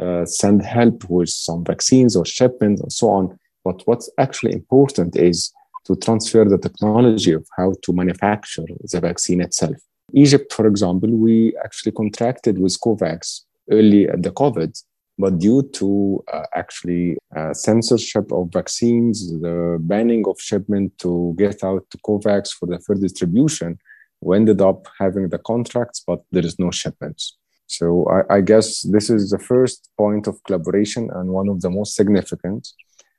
uh, 0.02 0.26
send 0.26 0.64
help 0.64 1.10
with 1.10 1.30
some 1.30 1.64
vaccines 1.64 2.16
or 2.16 2.26
shipments 2.26 2.82
and 2.82 2.92
so 2.92 3.10
on. 3.10 3.40
But 3.64 3.82
what's 3.86 4.10
actually 4.18 4.54
important 4.54 5.16
is 5.16 5.52
to 5.86 5.96
transfer 5.96 6.46
the 6.46 6.58
technology 6.58 7.34
of 7.34 7.46
how 7.58 7.74
to 7.84 7.94
manufacture 7.94 8.66
the 8.84 9.00
vaccine 9.00 9.42
itself. 9.42 9.76
Egypt, 10.14 10.54
for 10.54 10.66
example, 10.68 11.10
we 11.10 11.56
actually 11.64 11.92
contracted 11.92 12.60
with 12.60 12.80
COVAX 12.80 13.42
early 13.72 14.10
at 14.10 14.24
the 14.24 14.32
COVID 14.32 14.82
but 15.20 15.38
due 15.38 15.62
to 15.74 16.24
uh, 16.34 16.46
actually 16.56 17.18
uh, 17.36 17.54
censorship 17.54 18.32
of 18.32 18.48
vaccines, 18.54 19.30
the 19.42 19.78
banning 19.82 20.24
of 20.26 20.40
shipment 20.40 20.98
to 21.00 21.36
get 21.38 21.62
out 21.62 21.86
to 21.92 21.98
COVAX 21.98 22.52
for 22.58 22.68
the 22.68 22.80
first 22.80 23.02
distribution, 23.02 23.78
we 24.22 24.38
ended 24.38 24.62
up 24.62 24.88
having 24.98 25.28
the 25.28 25.38
contracts, 25.40 26.02
but 26.08 26.22
there 26.32 26.46
is 26.46 26.58
no 26.58 26.72
shipments. 26.72 27.38
So 27.68 28.08
I, 28.10 28.38
I 28.38 28.42
guess 28.42 28.82
this 28.84 29.10
is 29.10 29.30
the 29.30 29.40
first 29.40 29.90
point 29.98 30.26
of 30.26 30.42
collaboration 30.46 31.10
and 31.14 31.30
one 31.32 31.50
of 31.50 31.60
the 31.60 31.70
most 31.70 31.96
significant. 31.96 32.70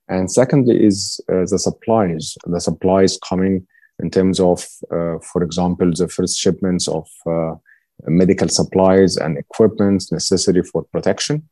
And 0.09 0.33
secondly 0.33 0.83
is 0.83 1.21
uh, 1.31 1.45
the 1.51 1.59
supplies, 1.59 2.35
the 2.47 2.61
supplies 2.61 3.19
coming 3.29 3.67
in 4.03 4.11
terms 4.11 4.41
of, 4.41 4.67
uh, 4.91 5.19
for 5.19 5.43
example, 5.43 5.93
the 5.95 6.09
first 6.09 6.39
shipments 6.39 6.89
of 6.89 7.07
uh, 7.27 7.57
medical 8.07 8.49
supplies 8.49 9.19
and 9.19 9.37
equipment 9.37 10.07
necessary 10.11 10.63
for 10.63 10.83
protection 10.85 11.47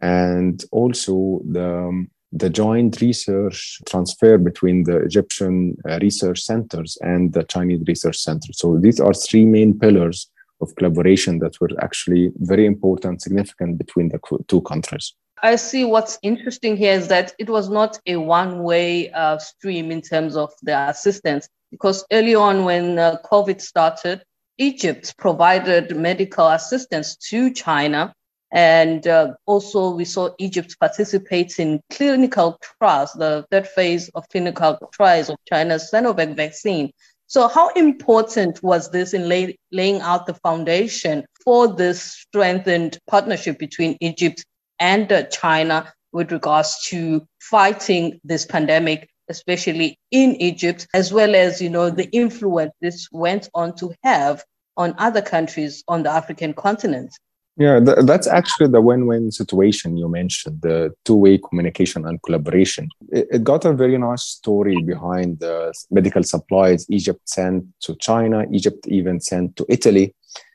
and 0.00 0.64
also 0.72 1.40
the, 1.50 2.06
the 2.32 2.50
joint 2.50 3.00
research 3.00 3.80
transfer 3.86 4.38
between 4.38 4.84
the 4.84 4.98
Egyptian 4.98 5.76
uh, 5.88 5.98
research 6.02 6.40
centers 6.40 6.98
and 7.00 7.32
the 7.32 7.44
Chinese 7.44 7.82
research 7.86 8.18
center. 8.18 8.52
So 8.52 8.78
these 8.78 9.00
are 9.00 9.14
three 9.14 9.46
main 9.46 9.78
pillars 9.78 10.30
of 10.60 10.74
collaboration 10.76 11.38
that 11.40 11.60
were 11.60 11.70
actually 11.80 12.32
very 12.36 12.66
important, 12.66 13.22
significant 13.22 13.78
between 13.78 14.08
the 14.08 14.20
two 14.48 14.62
countries. 14.62 15.14
I 15.42 15.56
see 15.56 15.84
what's 15.84 16.18
interesting 16.22 16.76
here 16.76 16.94
is 16.94 17.08
that 17.08 17.34
it 17.38 17.50
was 17.50 17.68
not 17.68 18.00
a 18.06 18.16
one 18.16 18.62
way 18.62 19.10
uh, 19.10 19.38
stream 19.38 19.90
in 19.90 20.00
terms 20.00 20.34
of 20.34 20.50
the 20.62 20.88
assistance, 20.88 21.48
because 21.70 22.06
early 22.10 22.34
on 22.34 22.64
when 22.64 22.98
uh, 22.98 23.18
COVID 23.30 23.60
started, 23.60 24.22
Egypt 24.56 25.14
provided 25.18 25.94
medical 25.94 26.48
assistance 26.48 27.16
to 27.16 27.52
China 27.52 28.14
and 28.52 29.06
uh, 29.06 29.34
also, 29.46 29.90
we 29.90 30.04
saw 30.04 30.30
Egypt 30.38 30.76
participate 30.78 31.58
in 31.58 31.80
clinical 31.90 32.58
trials, 32.78 33.12
the 33.12 33.44
third 33.50 33.66
phase 33.66 34.08
of 34.10 34.28
clinical 34.28 34.78
trials 34.92 35.30
of 35.30 35.36
China's 35.48 35.90
Sinovac 35.92 36.36
vaccine. 36.36 36.92
So, 37.26 37.48
how 37.48 37.70
important 37.70 38.62
was 38.62 38.90
this 38.90 39.14
in 39.14 39.28
lay, 39.28 39.58
laying 39.72 40.00
out 40.00 40.26
the 40.26 40.34
foundation 40.34 41.26
for 41.44 41.66
this 41.66 42.02
strengthened 42.02 42.98
partnership 43.08 43.58
between 43.58 43.96
Egypt 44.00 44.44
and 44.78 45.10
uh, 45.10 45.24
China 45.24 45.92
with 46.12 46.30
regards 46.30 46.84
to 46.86 47.26
fighting 47.40 48.20
this 48.22 48.46
pandemic, 48.46 49.08
especially 49.28 49.98
in 50.12 50.36
Egypt, 50.36 50.86
as 50.94 51.12
well 51.12 51.34
as 51.34 51.60
you 51.60 51.68
know 51.68 51.90
the 51.90 52.08
influence 52.10 52.72
this 52.80 53.08
went 53.10 53.50
on 53.54 53.74
to 53.76 53.92
have 54.04 54.44
on 54.76 54.94
other 54.98 55.22
countries 55.22 55.82
on 55.88 56.04
the 56.04 56.10
African 56.10 56.54
continent? 56.54 57.10
Yeah, 57.58 57.80
th- 57.80 58.04
that's 58.04 58.26
actually 58.26 58.68
the 58.68 58.82
win-win 58.82 59.32
situation 59.32 59.96
you 59.96 60.08
mentioned, 60.08 60.60
the 60.60 60.92
two-way 61.06 61.38
communication 61.38 62.06
and 62.06 62.20
collaboration. 62.22 62.90
It, 63.10 63.28
it, 63.30 63.44
got 63.44 63.64
a 63.64 63.72
very 63.72 63.96
nice 63.96 64.24
story 64.24 64.82
behind 64.82 65.40
the 65.40 65.72
medical 65.90 66.22
supplies 66.22 66.84
Egypt 66.90 67.26
sent 67.26 67.64
to 67.80 67.96
China, 67.96 68.44
Egypt 68.52 68.86
even 68.88 69.20
sent 69.20 69.56
to 69.56 69.64
Italy, 69.70 70.14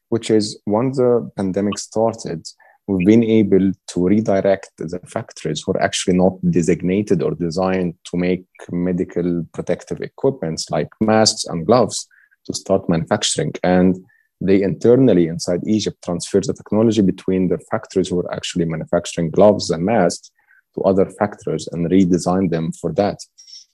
which 0.09 0.29
is 0.29 0.61
once 0.67 0.97
the 0.97 1.27
pandemic 1.35 1.79
started, 1.79 2.47
we've 2.87 3.07
been 3.07 3.23
able 3.23 3.71
to 3.87 4.07
redirect 4.07 4.69
the 4.77 4.99
factories 5.07 5.63
who 5.65 5.71
are 5.71 5.81
actually 5.81 6.17
not 6.17 6.33
designated 6.51 7.23
or 7.23 7.31
designed 7.31 7.95
to 8.05 8.17
make 8.17 8.45
medical 8.71 9.43
protective 9.53 10.01
equipments 10.01 10.69
like 10.69 10.89
masks 10.99 11.45
and 11.45 11.65
gloves 11.65 12.07
to 12.45 12.53
start 12.53 12.87
manufacturing. 12.89 13.53
And 13.63 14.03
they 14.41 14.63
internally 14.63 15.27
inside 15.27 15.61
Egypt 15.67 16.03
transfer 16.03 16.41
the 16.41 16.53
technology 16.53 17.01
between 17.01 17.47
the 17.47 17.59
factories 17.69 18.09
who 18.09 18.19
are 18.19 18.33
actually 18.33 18.65
manufacturing 18.65 19.29
gloves 19.29 19.69
and 19.69 19.85
masks 19.85 20.31
to 20.75 20.81
other 20.81 21.05
factories 21.19 21.67
and 21.71 21.89
redesign 21.89 22.49
them 22.49 22.71
for 22.71 22.91
that. 22.93 23.19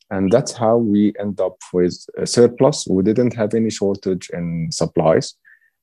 And 0.10 0.32
that's 0.32 0.54
how 0.54 0.78
we 0.78 1.14
end 1.20 1.40
up 1.40 1.58
with 1.74 1.98
a 2.18 2.26
surplus. 2.26 2.86
We 2.90 3.04
didn't 3.04 3.36
have 3.36 3.54
any 3.54 3.70
shortage 3.70 4.30
in 4.32 4.70
supplies. 4.72 5.34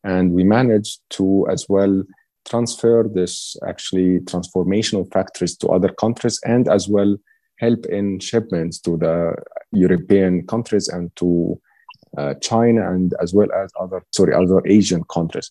And 0.02 0.32
we 0.32 0.44
managed 0.44 1.00
to 1.10 1.46
as 1.50 1.66
well 1.68 2.04
transfer 2.46 3.08
this 3.12 3.56
actually 3.66 4.20
transformational 4.20 5.10
factories 5.12 5.56
to 5.58 5.68
other 5.68 5.88
countries 5.88 6.38
and 6.44 6.68
as 6.68 6.88
well 6.88 7.16
help 7.58 7.86
in 7.86 8.18
shipments 8.20 8.80
to 8.80 8.96
the 8.98 9.34
European 9.72 10.46
countries 10.46 10.88
and 10.88 11.14
to 11.16 11.58
China 12.40 12.92
and 12.92 13.14
as 13.20 13.34
well 13.34 13.48
as 13.52 13.70
other 13.80 14.02
sorry 14.12 14.34
other 14.34 14.62
Asian 14.66 15.02
countries. 15.04 15.50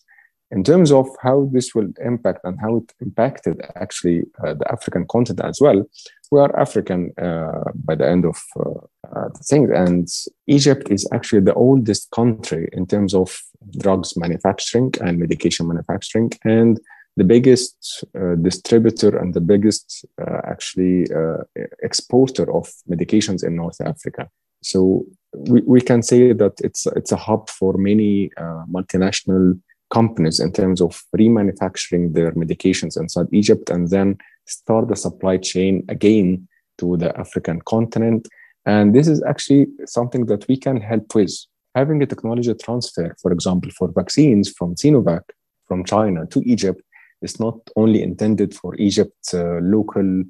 In 0.50 0.62
terms 0.62 0.92
of 0.92 1.08
how 1.20 1.48
this 1.52 1.74
will 1.74 1.88
impact 2.04 2.40
and 2.44 2.60
how 2.60 2.76
it 2.76 2.92
impacted 3.00 3.60
actually 3.74 4.22
uh, 4.44 4.54
the 4.54 4.70
African 4.70 5.06
continent 5.06 5.48
as 5.48 5.60
well, 5.60 5.84
we 6.30 6.40
are 6.40 6.56
African 6.58 7.12
uh, 7.18 7.64
by 7.74 7.94
the 7.94 8.08
end 8.08 8.24
of 8.24 8.40
uh, 8.56 8.70
uh, 9.16 9.28
the 9.28 9.44
thing, 9.44 9.72
and 9.72 10.06
Egypt 10.46 10.90
is 10.90 11.08
actually 11.12 11.40
the 11.40 11.54
oldest 11.54 12.10
country 12.10 12.68
in 12.72 12.86
terms 12.86 13.14
of 13.14 13.36
drugs 13.78 14.16
manufacturing 14.16 14.92
and 15.00 15.18
medication 15.18 15.66
manufacturing, 15.66 16.30
and 16.44 16.78
the 17.16 17.24
biggest 17.24 18.04
uh, 18.18 18.34
distributor 18.36 19.16
and 19.16 19.34
the 19.34 19.40
biggest 19.40 20.04
uh, 20.20 20.40
actually 20.44 21.06
uh, 21.12 21.38
exporter 21.82 22.52
of 22.52 22.72
medications 22.88 23.44
in 23.44 23.56
North 23.56 23.80
Africa. 23.80 24.28
So 24.64 25.04
we, 25.32 25.60
we 25.62 25.80
can 25.80 26.02
say 26.02 26.32
that 26.32 26.60
it's 26.60 26.86
it's 26.86 27.12
a 27.12 27.16
hub 27.16 27.50
for 27.50 27.74
many 27.74 28.30
uh, 28.36 28.64
multinational 28.70 29.60
companies 29.92 30.40
in 30.40 30.52
terms 30.52 30.80
of 30.80 31.02
remanufacturing 31.16 32.14
their 32.14 32.32
medications 32.32 32.98
inside 32.98 33.26
Egypt 33.32 33.70
and 33.70 33.88
then 33.90 34.18
start 34.46 34.88
the 34.88 34.96
supply 34.96 35.36
chain 35.36 35.84
again 35.88 36.48
to 36.78 36.96
the 36.96 37.16
African 37.18 37.60
continent. 37.62 38.28
And 38.66 38.94
this 38.94 39.06
is 39.08 39.22
actually 39.22 39.66
something 39.86 40.26
that 40.26 40.48
we 40.48 40.56
can 40.56 40.80
help 40.80 41.14
with. 41.14 41.34
Having 41.74 42.02
a 42.02 42.06
technology 42.06 42.54
transfer, 42.54 43.14
for 43.20 43.32
example, 43.32 43.70
for 43.76 43.88
vaccines 43.92 44.48
from 44.50 44.74
Sinovac 44.76 45.22
from 45.68 45.84
China 45.84 46.26
to 46.26 46.40
Egypt 46.40 46.80
is 47.20 47.40
not 47.40 47.58
only 47.76 48.02
intended 48.02 48.54
for 48.54 48.74
Egypt's 48.76 49.34
uh, 49.34 49.58
local 49.62 50.24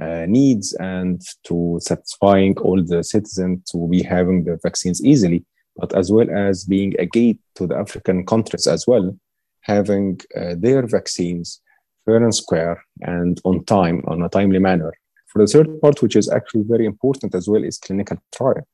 uh, 0.00 0.26
needs 0.28 0.72
and 0.74 1.20
to 1.44 1.78
satisfying 1.80 2.56
all 2.58 2.82
the 2.82 3.02
citizens 3.02 3.70
to 3.70 3.88
be 3.88 4.02
having 4.02 4.44
the 4.44 4.58
vaccines 4.62 5.04
easily, 5.04 5.44
but 5.76 5.94
as 5.94 6.12
well 6.12 6.28
as 6.30 6.64
being 6.64 6.94
a 6.98 7.06
gate 7.06 7.40
to 7.56 7.66
the 7.66 7.76
African 7.76 8.24
countries 8.26 8.66
as 8.66 8.86
well, 8.86 9.16
having 9.62 10.20
uh, 10.36 10.54
their 10.56 10.86
vaccines 10.86 11.60
fair 12.04 12.22
and 12.22 12.34
square 12.34 12.82
and 13.02 13.40
on 13.44 13.64
time, 13.64 14.02
on 14.06 14.22
a 14.22 14.28
timely 14.28 14.58
manner. 14.58 14.92
For 15.26 15.44
the 15.44 15.52
third 15.52 15.80
part, 15.80 16.02
which 16.02 16.16
is 16.16 16.28
actually 16.28 16.64
very 16.64 16.86
important 16.86 17.34
as 17.34 17.48
well, 17.48 17.62
is 17.62 17.78
clinical 17.78 18.18
trial. 18.34 18.66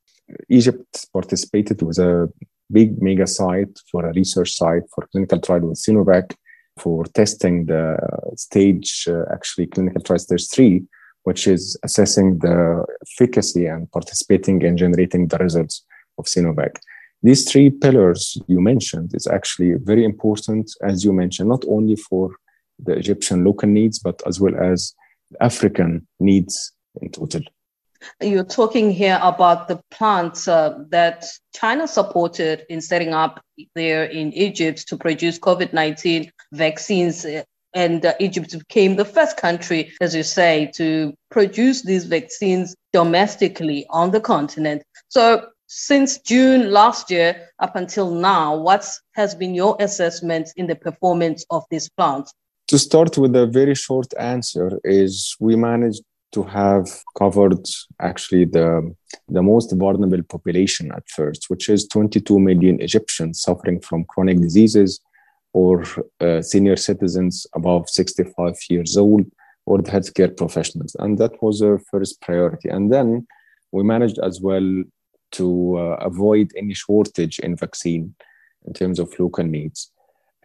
Egypt 0.49 1.07
participated 1.13 1.83
with 1.83 1.99
a 1.99 2.31
big 2.71 3.01
mega 3.01 3.27
site 3.27 3.79
for 3.91 4.07
a 4.07 4.13
research 4.13 4.53
site 4.55 4.83
for 4.95 5.07
clinical 5.13 5.41
trial 5.41 5.61
with 5.61 5.79
Sinovac 5.79 6.35
for 6.79 7.05
testing 7.05 7.67
the 7.67 7.97
stage, 8.37 9.07
uh, 9.09 9.25
actually 9.33 9.67
clinical 9.67 10.03
trial 10.03 10.19
stage 10.19 10.49
three, 10.51 10.83
which 11.27 11.49
is 11.49 11.77
assessing 11.83 12.39
the 12.39 12.85
efficacy 13.05 13.67
and 13.67 13.91
participating 13.91 14.63
in 14.63 14.77
generating 14.77 15.27
the 15.27 15.39
results 15.39 15.85
of 16.19 16.27
Sinovac. 16.27 16.77
These 17.21 17.51
three 17.51 17.69
pillars 17.69 18.39
you 18.47 18.61
mentioned 18.61 19.11
is 19.13 19.27
actually 19.27 19.75
very 19.75 20.05
important, 20.05 20.71
as 20.85 21.05
you 21.05 21.13
mentioned, 21.13 21.49
not 21.49 21.65
only 21.69 21.97
for 21.97 22.37
the 22.79 22.93
Egyptian 22.93 23.45
local 23.45 23.69
needs, 23.69 23.99
but 23.99 24.23
as 24.25 24.39
well 24.39 24.55
as 24.55 24.95
African 25.41 26.07
needs 26.21 26.73
in 27.03 27.11
total. 27.11 27.43
You're 28.21 28.45
talking 28.45 28.93
here 28.93 29.19
about 29.21 29.67
the 29.67 29.81
plants 29.91 30.47
uh, 30.47 30.79
that 30.91 31.25
China 31.53 31.89
supported 31.89 32.65
in 32.69 32.81
setting 32.81 33.13
up 33.13 33.43
there 33.75 34.05
in 34.05 34.33
Egypt 34.33 34.87
to 34.89 34.97
produce 34.97 35.41
COVID 35.41 35.73
19 35.73 36.31
vaccines. 36.53 37.27
And 37.77 38.07
uh, 38.07 38.15
Egypt 38.21 38.59
became 38.59 38.97
the 38.97 39.05
first 39.05 39.37
country, 39.37 39.93
as 40.01 40.15
you 40.15 40.23
say, 40.23 40.71
to 40.77 41.13
produce 41.31 41.83
these 41.83 42.07
vaccines 42.07 42.75
domestically 42.95 43.87
on 43.91 44.13
the 44.13 44.21
continent. 44.21 44.83
So, 45.09 45.47
since 45.67 46.19
June 46.19 46.71
last 46.71 47.11
year 47.11 47.51
up 47.59 47.77
until 47.77 48.11
now, 48.11 48.57
what 48.57 48.89
has 49.13 49.35
been 49.35 49.55
your 49.55 49.77
assessment 49.79 50.49
in 50.57 50.69
the 50.69 50.77
performance 50.77 51.45
of 51.51 51.65
these 51.71 51.91
plants? 51.91 52.33
To 52.69 52.79
start 52.79 53.19
with 53.19 53.37
a 53.37 53.47
very 53.47 53.75
short 53.75 54.11
answer 54.19 54.81
is 54.83 55.37
we 55.39 55.55
managed 55.55 56.03
to 56.33 56.45
have 56.45 56.89
covered 57.19 57.67
actually 58.01 58.47
the, 58.47 58.95
the 59.29 59.43
most 59.43 59.73
vulnerable 59.73 60.23
population 60.23 60.93
at 60.93 61.07
first, 61.09 61.51
which 61.51 61.69
is 61.69 61.87
22 61.89 62.39
million 62.39 62.81
Egyptians 62.81 63.43
suffering 63.43 63.81
from 63.81 64.05
chronic 64.05 64.41
diseases 64.41 65.01
or 65.61 65.85
uh, 66.21 66.43
senior 66.43 66.77
citizens 66.77 67.47
above 67.55 67.89
65 67.89 68.55
years 68.69 68.97
old 68.97 69.25
or 69.65 69.79
the 69.79 69.91
healthcare 69.91 70.37
professionals. 70.37 70.95
And 70.99 71.19
that 71.19 71.43
was 71.43 71.63
our 71.63 71.79
first 71.91 72.21
priority. 72.21 72.69
And 72.69 72.93
then 72.93 73.27
we 73.73 73.83
managed 73.83 74.19
as 74.19 74.41
well 74.41 74.69
to 75.39 75.47
uh, 75.79 75.97
avoid 76.11 76.53
any 76.57 76.75
shortage 76.75 77.39
in 77.39 77.57
vaccine 77.57 78.15
in 78.67 78.73
terms 78.73 78.99
of 78.99 79.19
local 79.19 79.45
needs 79.45 79.91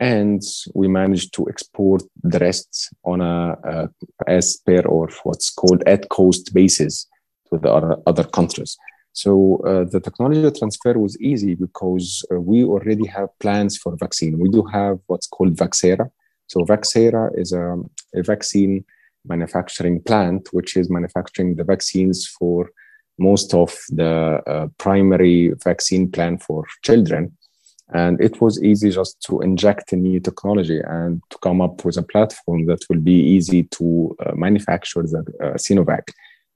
and 0.02 0.42
we 0.74 0.88
managed 0.88 1.32
to 1.36 1.48
export 1.48 2.02
the 2.24 2.40
rest 2.40 2.90
on 3.04 3.22
a, 3.22 3.56
a 3.64 3.90
as 4.28 4.58
per 4.66 4.82
or 4.82 5.10
what's 5.24 5.52
called 5.52 5.84
at 5.86 6.10
cost 6.10 6.54
basis 6.54 7.08
to 7.48 7.60
the 7.60 7.72
other, 7.72 7.96
other 8.08 8.24
countries. 8.24 8.78
So 9.14 9.62
uh, 9.68 9.84
the 9.84 10.00
technology 10.00 10.50
transfer 10.58 10.98
was 10.98 11.20
easy 11.20 11.56
because 11.56 12.26
uh, 12.32 12.40
we 12.40 12.64
already 12.64 13.08
have 13.08 13.30
plans 13.40 13.78
for 13.78 13.96
vaccine. 13.98 14.40
We 14.40 14.50
do 14.50 14.64
have 14.64 15.00
what's 15.08 15.28
called 15.28 15.56
Vacsera. 15.56 16.10
So 16.48 16.62
Vacsera 16.62 17.30
is 17.38 17.52
a, 17.52 17.78
a 18.16 18.24
vaccine 18.24 18.86
manufacturing 19.26 20.02
plant 20.02 20.50
which 20.52 20.76
is 20.78 20.90
manufacturing 20.90 21.56
the 21.56 21.64
vaccines 21.64 22.28
for 22.28 22.70
most 23.20 23.54
of 23.54 23.78
the 23.90 24.42
uh, 24.48 24.68
primary 24.78 25.54
vaccine 25.64 26.10
plan 26.10 26.38
for 26.40 26.66
children 26.82 27.38
and 27.94 28.22
it 28.22 28.40
was 28.42 28.62
easy 28.64 28.90
just 28.90 29.22
to 29.22 29.42
inject 29.42 29.92
a 29.92 29.96
new 29.96 30.20
technology 30.20 30.80
and 30.80 31.22
to 31.30 31.38
come 31.40 31.62
up 31.62 31.84
with 31.84 31.98
a 31.98 32.04
platform 32.04 32.66
that 32.66 32.80
will 32.90 33.00
be 33.00 33.20
easy 33.36 33.64
to 33.64 34.16
uh, 34.26 34.32
manufacture 34.34 35.04
the 35.04 35.20
uh, 35.44 35.54
Sinovac. 35.56 36.04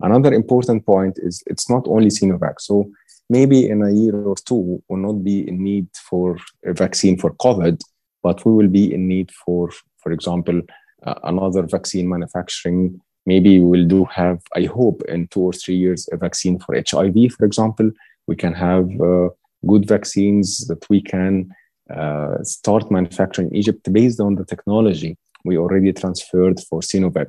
Another 0.02 0.34
important 0.34 0.86
point 0.86 1.18
is 1.22 1.44
it's 1.48 1.70
not 1.70 1.88
only 1.88 2.08
Sinovac. 2.08 2.56
So 2.60 2.92
maybe 3.30 3.68
in 3.68 3.82
a 3.82 3.92
year 3.92 4.16
or 4.16 4.36
two, 4.36 4.82
we'll 4.88 5.00
not 5.00 5.24
be 5.24 5.48
in 5.48 5.64
need 5.64 5.88
for 6.10 6.38
a 6.66 6.74
vaccine 6.74 7.18
for 7.18 7.32
COVID, 7.36 7.82
but 8.22 8.46
we 8.46 8.54
will 8.54 8.68
be 8.68 8.94
in 8.94 9.08
need 9.08 9.32
for, 9.32 9.72
for 9.98 10.12
example, 10.12 10.62
uh, 11.06 11.16
another 11.24 11.64
vaccine 11.64 12.10
manufacturing. 12.10 13.00
Maybe 13.26 13.60
we'll 13.60 13.88
do 13.88 14.06
have, 14.06 14.42
I 14.56 14.66
hope, 14.66 15.02
in 15.08 15.28
two 15.28 15.42
or 15.42 15.54
three 15.54 15.76
years, 15.76 16.08
a 16.12 16.18
vaccine 16.18 16.60
for 16.60 16.76
HIV, 16.76 17.34
for 17.34 17.46
example. 17.46 17.92
We 18.28 18.36
can 18.36 18.54
have 18.54 18.90
uh, 19.02 19.30
good 19.66 19.88
vaccines 19.88 20.68
that 20.68 20.88
we 20.90 21.02
can 21.02 21.52
uh, 21.96 22.44
start 22.44 22.92
manufacturing 22.92 23.50
in 23.50 23.56
Egypt 23.56 23.92
based 23.92 24.20
on 24.20 24.36
the 24.36 24.46
technology 24.46 25.18
we 25.46 25.58
already 25.58 25.94
transferred 25.94 26.60
for 26.68 26.82
Sinovac. 26.82 27.28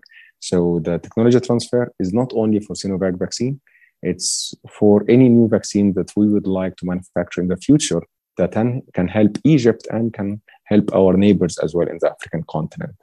So 0.48 0.80
the 0.84 0.98
technology 0.98 1.40
transfer 1.40 1.92
is 1.98 2.12
not 2.12 2.30
only 2.32 2.60
for 2.60 2.74
Sinovac 2.74 3.18
vaccine, 3.18 3.60
it's 4.02 4.54
for 4.78 5.04
any 5.08 5.28
new 5.28 5.48
vaccine 5.48 5.92
that 5.94 6.12
we 6.16 6.28
would 6.28 6.46
like 6.46 6.76
to 6.76 6.86
manufacture 6.86 7.40
in 7.40 7.48
the 7.48 7.56
future 7.56 8.00
that 8.36 8.52
can 8.52 9.08
help 9.08 9.38
Egypt 9.42 9.88
and 9.90 10.12
can 10.12 10.40
help 10.66 10.94
our 10.94 11.16
neighbors 11.16 11.58
as 11.58 11.74
well 11.74 11.88
in 11.88 11.98
the 12.00 12.12
African 12.12 12.44
continent. 12.48 12.94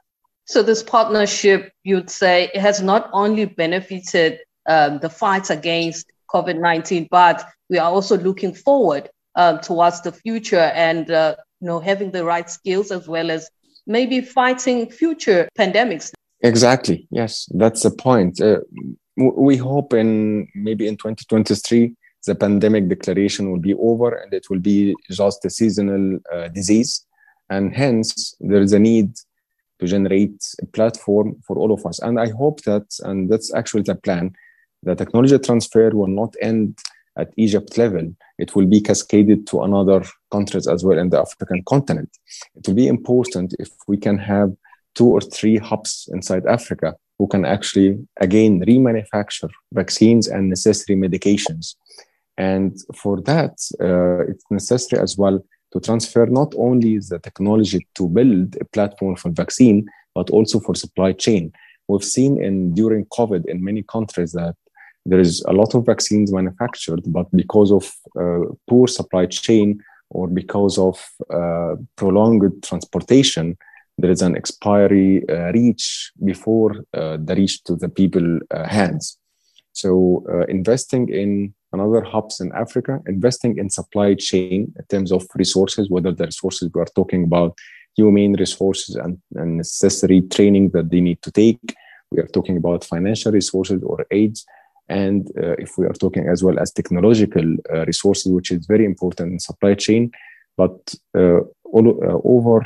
So 0.46 0.62
this 0.62 0.82
partnership, 0.82 1.70
you'd 1.82 2.08
say, 2.08 2.50
has 2.54 2.80
not 2.80 3.10
only 3.12 3.44
benefited 3.44 4.38
um, 4.66 5.00
the 5.00 5.10
fight 5.10 5.50
against 5.50 6.10
COVID-19, 6.32 7.08
but 7.10 7.46
we 7.68 7.76
are 7.76 7.90
also 7.90 8.16
looking 8.16 8.54
forward 8.54 9.10
um, 9.34 9.58
towards 9.60 10.00
the 10.00 10.12
future 10.12 10.72
and 10.74 11.10
uh, 11.10 11.36
you 11.60 11.66
know 11.66 11.78
having 11.80 12.10
the 12.10 12.24
right 12.24 12.48
skills 12.48 12.90
as 12.90 13.06
well 13.06 13.30
as 13.30 13.50
maybe 13.86 14.22
fighting 14.22 14.90
future 14.90 15.46
pandemics 15.58 16.14
exactly. 16.50 17.06
Yes 17.10 17.48
that's 17.54 17.82
the 17.82 17.90
point. 17.90 18.40
Uh, 18.40 18.60
we 19.16 19.56
hope 19.56 19.92
in 19.92 20.48
maybe 20.54 20.86
in 20.86 20.96
2023 20.96 21.94
the 22.26 22.34
pandemic 22.34 22.88
declaration 22.88 23.50
will 23.50 23.60
be 23.60 23.74
over 23.74 24.14
and 24.14 24.32
it 24.32 24.46
will 24.48 24.60
be 24.60 24.94
just 25.10 25.44
a 25.44 25.50
seasonal 25.50 26.18
uh, 26.32 26.48
disease. 26.48 27.04
And 27.50 27.74
hence 27.74 28.34
there 28.40 28.62
is 28.62 28.72
a 28.72 28.78
need 28.78 29.14
to 29.80 29.86
generate 29.86 30.42
a 30.62 30.66
platform 30.66 31.36
for 31.46 31.56
all 31.58 31.72
of 31.72 31.84
us. 31.84 31.98
And 32.00 32.18
i 32.20 32.28
hope 32.30 32.62
that 32.62 32.86
and 33.00 33.28
that's 33.30 33.52
actually 33.54 33.82
the 33.82 33.96
plan 33.96 34.34
the 34.84 34.94
technology 34.94 35.38
transfer 35.38 35.90
will 35.90 36.08
not 36.08 36.34
end 36.42 36.78
at 37.16 37.32
Egypt 37.36 37.78
level, 37.78 38.14
it 38.38 38.54
will 38.54 38.66
be 38.66 38.80
cascaded 38.80 39.46
to 39.46 39.62
another 39.62 40.04
countries 40.32 40.66
as 40.66 40.84
well 40.84 40.98
in 40.98 41.10
the 41.10 41.20
African 41.20 41.62
continent. 41.64 42.10
It 42.56 42.66
will 42.66 42.74
be 42.74 42.88
important 42.88 43.54
if 43.58 43.68
we 43.86 43.96
can 43.96 44.18
have 44.18 44.52
two 44.94 45.06
or 45.06 45.20
three 45.20 45.56
hubs 45.56 46.08
inside 46.12 46.46
Africa 46.46 46.94
who 47.18 47.26
can 47.26 47.44
actually 47.44 47.98
again 48.20 48.60
remanufacture 48.64 49.50
vaccines 49.72 50.28
and 50.28 50.48
necessary 50.48 50.98
medications. 50.98 51.74
And 52.36 52.76
for 52.96 53.20
that, 53.22 53.52
uh, 53.80 54.30
it's 54.30 54.44
necessary 54.50 55.00
as 55.00 55.16
well 55.16 55.38
to 55.72 55.80
transfer 55.80 56.26
not 56.26 56.54
only 56.56 56.98
the 56.98 57.18
technology 57.18 57.86
to 57.94 58.08
build 58.08 58.56
a 58.60 58.64
platform 58.66 59.16
for 59.16 59.30
vaccine, 59.30 59.86
but 60.14 60.30
also 60.30 60.60
for 60.60 60.74
supply 60.74 61.12
chain. 61.12 61.52
We've 61.88 62.04
seen 62.04 62.42
in 62.42 62.74
during 62.74 63.04
COVID 63.06 63.46
in 63.46 63.62
many 63.62 63.82
countries 63.82 64.32
that 64.32 64.56
there 65.06 65.20
is 65.20 65.42
a 65.46 65.52
lot 65.52 65.74
of 65.74 65.84
vaccines 65.84 66.32
manufactured, 66.32 67.02
but 67.06 67.30
because 67.32 67.70
of 67.70 67.92
uh, 68.18 68.52
poor 68.68 68.88
supply 68.88 69.26
chain 69.26 69.82
or 70.10 70.28
because 70.28 70.78
of 70.78 71.04
uh, 71.30 71.74
prolonged 71.96 72.62
transportation, 72.62 73.56
there 73.98 74.10
is 74.10 74.22
an 74.22 74.36
expiry 74.36 75.22
uh, 75.28 75.52
reach 75.52 76.12
before 76.24 76.84
uh, 76.94 77.16
the 77.22 77.34
reach 77.36 77.62
to 77.64 77.76
the 77.76 77.88
people 77.88 78.40
uh, 78.50 78.66
hands. 78.66 79.18
So 79.72 80.24
uh, 80.32 80.46
investing 80.46 81.08
in 81.08 81.54
another 81.72 82.02
hubs 82.02 82.40
in 82.40 82.52
Africa, 82.52 83.00
investing 83.06 83.58
in 83.58 83.70
supply 83.70 84.14
chain 84.14 84.72
in 84.78 84.84
terms 84.88 85.10
of 85.12 85.26
resources, 85.34 85.90
whether 85.90 86.12
the 86.12 86.26
resources 86.26 86.70
we 86.72 86.80
are 86.80 86.94
talking 86.94 87.24
about, 87.24 87.56
human 87.96 88.32
resources 88.34 88.96
and, 88.96 89.18
and 89.34 89.58
necessary 89.58 90.22
training 90.22 90.70
that 90.70 90.90
they 90.90 91.00
need 91.00 91.22
to 91.22 91.30
take. 91.30 91.74
We 92.10 92.20
are 92.20 92.26
talking 92.28 92.56
about 92.56 92.84
financial 92.84 93.32
resources 93.32 93.82
or 93.82 94.04
aids 94.10 94.44
and 94.88 95.28
uh, 95.38 95.52
if 95.58 95.78
we 95.78 95.86
are 95.86 95.92
talking 95.92 96.28
as 96.28 96.42
well 96.42 96.58
as 96.58 96.70
technological 96.70 97.56
uh, 97.72 97.84
resources, 97.86 98.30
which 98.30 98.50
is 98.50 98.66
very 98.66 98.84
important 98.84 99.32
in 99.32 99.38
supply 99.38 99.74
chain, 99.74 100.10
but 100.56 100.94
all, 101.74 101.88
over 102.24 102.64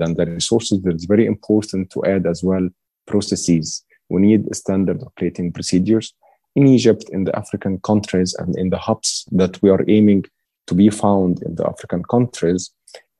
than 0.00 0.14
the 0.14 0.26
resources, 0.26 0.80
it's 0.84 1.04
very 1.14 1.26
important 1.26 1.90
to 1.92 2.04
add 2.04 2.26
as 2.26 2.42
well 2.42 2.66
processes. 3.06 3.84
We 4.08 4.20
need 4.22 4.54
standard 4.54 5.02
operating 5.02 5.52
procedures 5.52 6.14
in 6.56 6.66
Egypt, 6.66 7.04
in 7.10 7.24
the 7.24 7.36
African 7.42 7.78
countries, 7.90 8.34
and 8.40 8.56
in 8.56 8.70
the 8.70 8.78
hubs 8.78 9.10
that 9.32 9.54
we 9.62 9.70
are 9.70 9.84
aiming 9.88 10.24
to 10.68 10.74
be 10.74 10.88
found 10.90 11.42
in 11.42 11.54
the 11.54 11.66
African 11.66 12.02
countries 12.14 12.62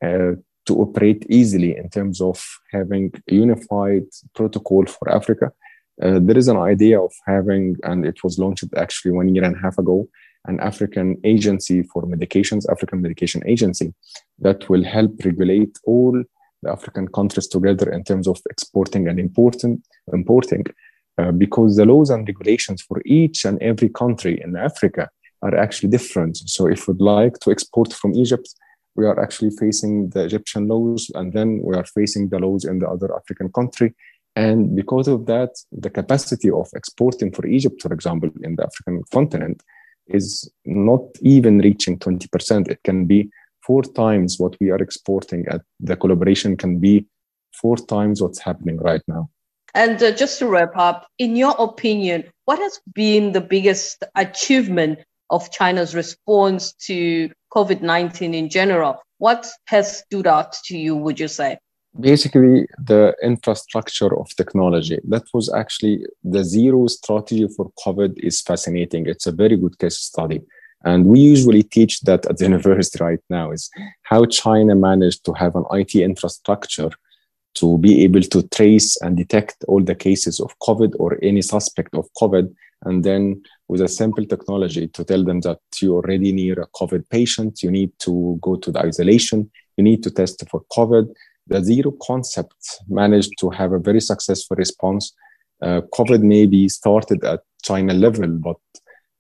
uh, 0.05 0.33
to 0.67 0.73
operate 0.85 1.25
easily 1.29 1.77
in 1.77 1.89
terms 1.89 2.21
of 2.21 2.39
having 2.73 3.13
a 3.31 3.35
unified 3.35 4.07
protocol 4.35 4.85
for 4.87 5.11
Africa 5.11 5.53
uh, 6.03 6.21
there 6.23 6.39
is 6.39 6.49
an 6.49 6.57
idea 6.57 7.01
of 7.01 7.13
having, 7.27 7.77
and 7.83 8.07
it 8.07 8.23
was 8.23 8.39
launched 8.39 8.65
actually 8.77 9.11
one 9.11 9.35
year 9.35 9.45
and 9.45 9.57
a 9.57 9.59
half 9.59 9.79
ago, 9.79 10.09
an 10.47 10.61
African 10.61 11.17
agency 11.25 11.83
for 11.83 12.03
medications, 12.03 12.65
African 12.71 13.03
Medication 13.03 13.43
Agency, 13.47 13.93
that 14.39 14.69
will 14.69 14.85
help 14.85 15.13
regulate 15.25 15.77
all 15.85 16.23
the 16.63 16.71
African 16.71 17.09
countries 17.09 17.47
together 17.47 17.91
in 17.91 18.05
terms 18.05 18.27
of 18.27 18.41
exporting 18.51 19.09
and 19.09 19.21
importing, 19.21 19.83
importing 20.13 20.65
uh, 21.19 21.33
because 21.33 21.77
the 21.77 21.85
laws 21.85 22.11
and 22.11 22.27
regulations 22.27 22.83
for 22.83 23.01
each 23.05 23.45
and 23.45 23.61
every 23.63 23.89
country 23.89 24.41
in 24.43 24.57
Africa 24.57 25.09
are 25.43 25.57
actually 25.57 25.89
different. 25.89 26.37
So 26.37 26.67
if 26.67 26.89
we'd 26.89 27.01
like 27.01 27.39
to 27.41 27.51
export 27.51 27.93
from 27.93 28.15
Egypt, 28.15 28.49
we 28.97 29.07
are 29.07 29.21
actually 29.21 29.51
facing 29.51 30.11
the 30.11 30.25
Egyptian 30.25 30.67
laws, 30.67 31.09
and 31.15 31.33
then 31.33 31.61
we 31.63 31.77
are 31.77 31.85
facing 31.85 32.29
the 32.29 32.39
laws 32.41 32.65
in 32.65 32.81
the 32.81 32.89
other 32.89 33.15
African 33.15 33.51
country. 33.53 33.95
And 34.35 34.75
because 34.75 35.07
of 35.07 35.27
that, 35.27 35.51
the 35.71 35.91
capacity 35.91 36.51
of 36.51 36.69
exporting 36.75 37.33
for 37.33 37.47
Egypt, 37.47 37.81
for 37.81 37.93
example, 37.93 38.31
in 38.43 38.57
the 38.57 38.65
African 38.65 39.03
continent, 39.13 39.63
is 40.09 40.51
not 40.65 41.03
even 41.23 41.59
reaching 41.59 41.99
20%. 41.99 42.69
It 42.69 42.81
can 42.85 43.07
be 43.07 43.31
four 43.63 43.83
times 43.83 44.39
what 44.39 44.57
we 44.61 44.71
are 44.71 44.83
exporting 44.83 45.47
at 45.49 45.63
the 45.81 45.97
collaboration 45.97 46.57
can 46.57 46.79
be 46.79 47.07
four 47.53 47.77
times 47.77 48.23
what's 48.23 48.41
happening 48.41 48.79
right 48.79 49.03
now. 49.07 49.29
And 49.75 50.03
uh, 50.03 50.13
just 50.13 50.39
to 50.39 50.47
wrap 50.47 50.73
up, 50.77 51.07
in 51.19 51.37
your 51.37 51.55
opinion, 51.59 52.25
what 52.47 52.59
has 52.59 52.81
been 52.95 53.33
the 53.33 53.41
biggest 53.41 54.03
achievement 54.15 55.01
of 55.31 55.51
China's 55.53 55.95
response 55.95 56.73
to 56.87 57.31
COVID 57.55 57.83
19 57.83 58.35
in 58.35 58.49
general? 58.49 59.03
What 59.19 59.47
has 59.67 59.99
stood 59.99 60.27
out 60.27 60.55
to 60.65 60.79
you, 60.79 60.97
would 60.97 61.21
you 61.21 61.29
say? 61.29 61.59
Basically, 62.01 62.67
the 62.79 63.15
infrastructure 63.23 64.17
of 64.17 64.29
technology. 64.37 64.99
That 65.09 65.25
was 65.35 65.53
actually 65.53 66.07
the 66.23 66.45
zero 66.45 66.87
strategy 66.87 67.49
for 67.57 67.73
COVID 67.85 68.19
is 68.19 68.41
fascinating. 68.41 69.07
It's 69.07 69.27
a 69.27 69.33
very 69.33 69.57
good 69.57 69.79
case 69.79 69.99
study. 69.99 70.41
And 70.85 71.07
we 71.07 71.19
usually 71.19 71.65
teach 71.65 72.01
that 72.03 72.25
at 72.27 72.39
the 72.39 72.45
university 72.53 73.03
right 73.03 73.21
now 73.29 73.51
is 73.51 73.69
how 74.03 74.27
China 74.27 74.77
managed 74.77 75.25
to 75.25 75.33
have 75.33 75.57
an 75.57 75.65
IT 75.73 75.97
infrastructure 75.97 76.91
to 77.55 77.79
be 77.79 78.05
able 78.05 78.21
to 78.23 78.43
trace 78.49 78.97
and 79.03 79.17
detect 79.17 79.65
all 79.67 79.83
the 79.83 79.95
cases 79.95 80.39
of 80.39 80.57
COVID 80.61 80.95
or 81.01 81.19
any 81.23 81.43
suspect 81.43 81.95
of 81.95 82.09
COVID. 82.17 82.55
And 82.85 83.03
then 83.03 83.43
with 83.67 83.81
a 83.81 83.89
simple 83.89 84.25
technology 84.25 84.87
to 84.89 85.05
tell 85.05 85.25
them 85.25 85.41
that 85.41 85.59
you're 85.83 85.97
already 85.97 86.31
near 86.31 86.61
a 86.61 86.69
COVID 86.69 87.11
patient, 87.11 87.63
you 87.63 87.73
need 87.73 87.91
to 88.01 88.39
go 88.41 88.55
to 88.55 88.71
the 88.71 88.79
isolation, 88.79 89.51
you 89.77 89.83
need 89.83 90.05
to 90.05 90.11
test 90.13 90.45
for 90.49 90.63
COVID. 90.71 91.13
The 91.49 91.63
zero 91.63 91.93
concept 92.03 92.57
managed 92.89 93.33
to 93.41 93.51
have 93.51 93.73
a 93.73 93.79
very 93.79 94.01
successful 94.01 94.57
response. 94.57 95.15
Uh, 95.63 95.81
COVID 95.93 96.23
maybe 96.23 96.69
started 96.69 97.25
at 97.25 97.41
China 97.63 97.95
level, 97.95 98.29
but 98.29 98.57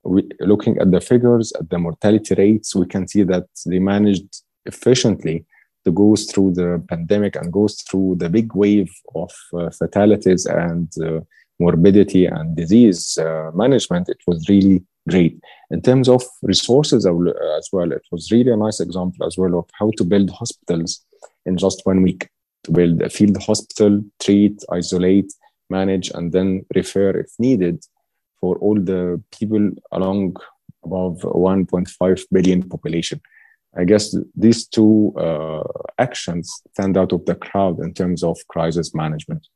we, 0.04 0.28
looking 0.40 0.78
at 0.78 0.90
the 0.90 1.00
figures, 1.00 1.52
at 1.58 1.68
the 1.70 1.78
mortality 1.78 2.34
rates, 2.34 2.74
we 2.74 2.86
can 2.86 3.08
see 3.08 3.22
that 3.24 3.46
they 3.66 3.78
managed 3.78 4.42
efficiently 4.66 5.44
to 5.84 5.92
go 5.92 6.14
through 6.16 6.52
the 6.52 6.82
pandemic 6.88 7.36
and 7.36 7.52
goes 7.52 7.82
through 7.82 8.16
the 8.18 8.28
big 8.28 8.54
wave 8.54 8.90
of 9.14 9.30
uh, 9.54 9.70
fatalities 9.70 10.46
and 10.46 10.92
uh, 11.02 11.20
morbidity 11.58 12.26
and 12.26 12.56
disease 12.56 13.18
uh, 13.18 13.50
management. 13.54 14.08
It 14.08 14.18
was 14.26 14.48
really 14.48 14.84
great. 15.08 15.40
In 15.70 15.80
terms 15.82 16.08
of 16.08 16.22
resources 16.42 17.06
as 17.06 17.68
well, 17.72 17.92
it 17.92 18.06
was 18.12 18.30
really 18.30 18.52
a 18.52 18.56
nice 18.56 18.80
example 18.80 19.26
as 19.26 19.36
well 19.38 19.58
of 19.58 19.66
how 19.78 19.90
to 19.96 20.04
build 20.04 20.30
hospitals 20.30 21.04
in 21.48 21.56
just 21.56 21.82
one 21.84 22.02
week. 22.02 22.28
To 22.64 22.72
build 22.72 23.02
a 23.02 23.08
field 23.08 23.36
hospital, 23.42 24.02
treat, 24.20 24.62
isolate, 24.70 25.32
manage, 25.70 26.10
and 26.10 26.32
then 26.32 26.66
refer 26.74 27.10
if 27.10 27.30
needed 27.38 27.84
for 28.40 28.56
all 28.58 28.74
the 28.74 29.22
people 29.36 29.70
along 29.92 30.36
above 30.84 31.16
1.5 31.22 32.24
billion 32.30 32.68
population. 32.68 33.20
I 33.76 33.84
guess 33.84 34.16
these 34.34 34.66
two 34.66 35.14
uh, 35.16 35.62
actions 35.98 36.50
stand 36.72 36.96
out 36.96 37.12
of 37.12 37.24
the 37.26 37.34
crowd 37.34 37.78
in 37.80 37.94
terms 37.94 38.22
of 38.24 38.36
crisis 38.48 38.94
management. 38.94 39.46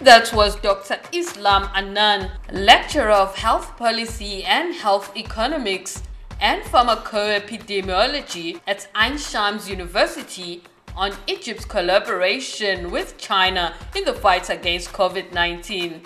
That 0.00 0.32
was 0.32 0.54
Dr. 0.56 1.00
Islam 1.12 1.68
Anan, 1.74 2.30
lecturer 2.52 3.10
of 3.10 3.36
health 3.36 3.76
policy 3.76 4.44
and 4.44 4.74
health 4.74 5.16
economics 5.16 6.02
and 6.40 6.62
pharmacoepidemiology 6.62 8.60
at 8.66 8.88
Ain 8.96 9.18
Shams 9.18 9.68
University 9.68 10.62
on 10.96 11.12
Egypt's 11.26 11.64
collaboration 11.64 12.90
with 12.90 13.16
China 13.18 13.74
in 13.94 14.04
the 14.04 14.14
fight 14.14 14.50
against 14.50 14.92
COVID 14.92 15.32
19. 15.32 16.02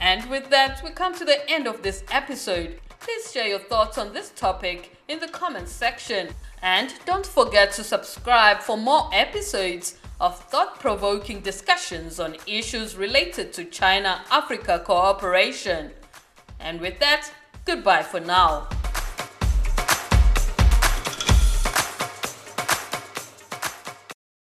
And 0.00 0.28
with 0.28 0.50
that, 0.50 0.82
we 0.84 0.90
come 0.90 1.14
to 1.14 1.24
the 1.24 1.48
end 1.50 1.66
of 1.66 1.82
this 1.82 2.04
episode. 2.10 2.80
Please 3.00 3.32
share 3.32 3.48
your 3.48 3.58
thoughts 3.58 3.96
on 3.98 4.12
this 4.12 4.30
topic 4.30 4.96
in 5.08 5.20
the 5.20 5.28
comments 5.28 5.72
section. 5.72 6.28
And 6.62 6.92
don't 7.06 7.26
forget 7.26 7.72
to 7.72 7.84
subscribe 7.84 8.60
for 8.60 8.76
more 8.76 9.08
episodes 9.12 9.98
of 10.20 10.38
thought 10.38 10.80
provoking 10.80 11.40
discussions 11.40 12.20
on 12.20 12.36
issues 12.46 12.96
related 12.96 13.52
to 13.54 13.64
China 13.64 14.22
Africa 14.30 14.82
cooperation. 14.84 15.90
And 16.60 16.80
with 16.80 16.98
that, 17.00 17.30
goodbye 17.64 18.02
for 18.02 18.20
now. 18.20 18.68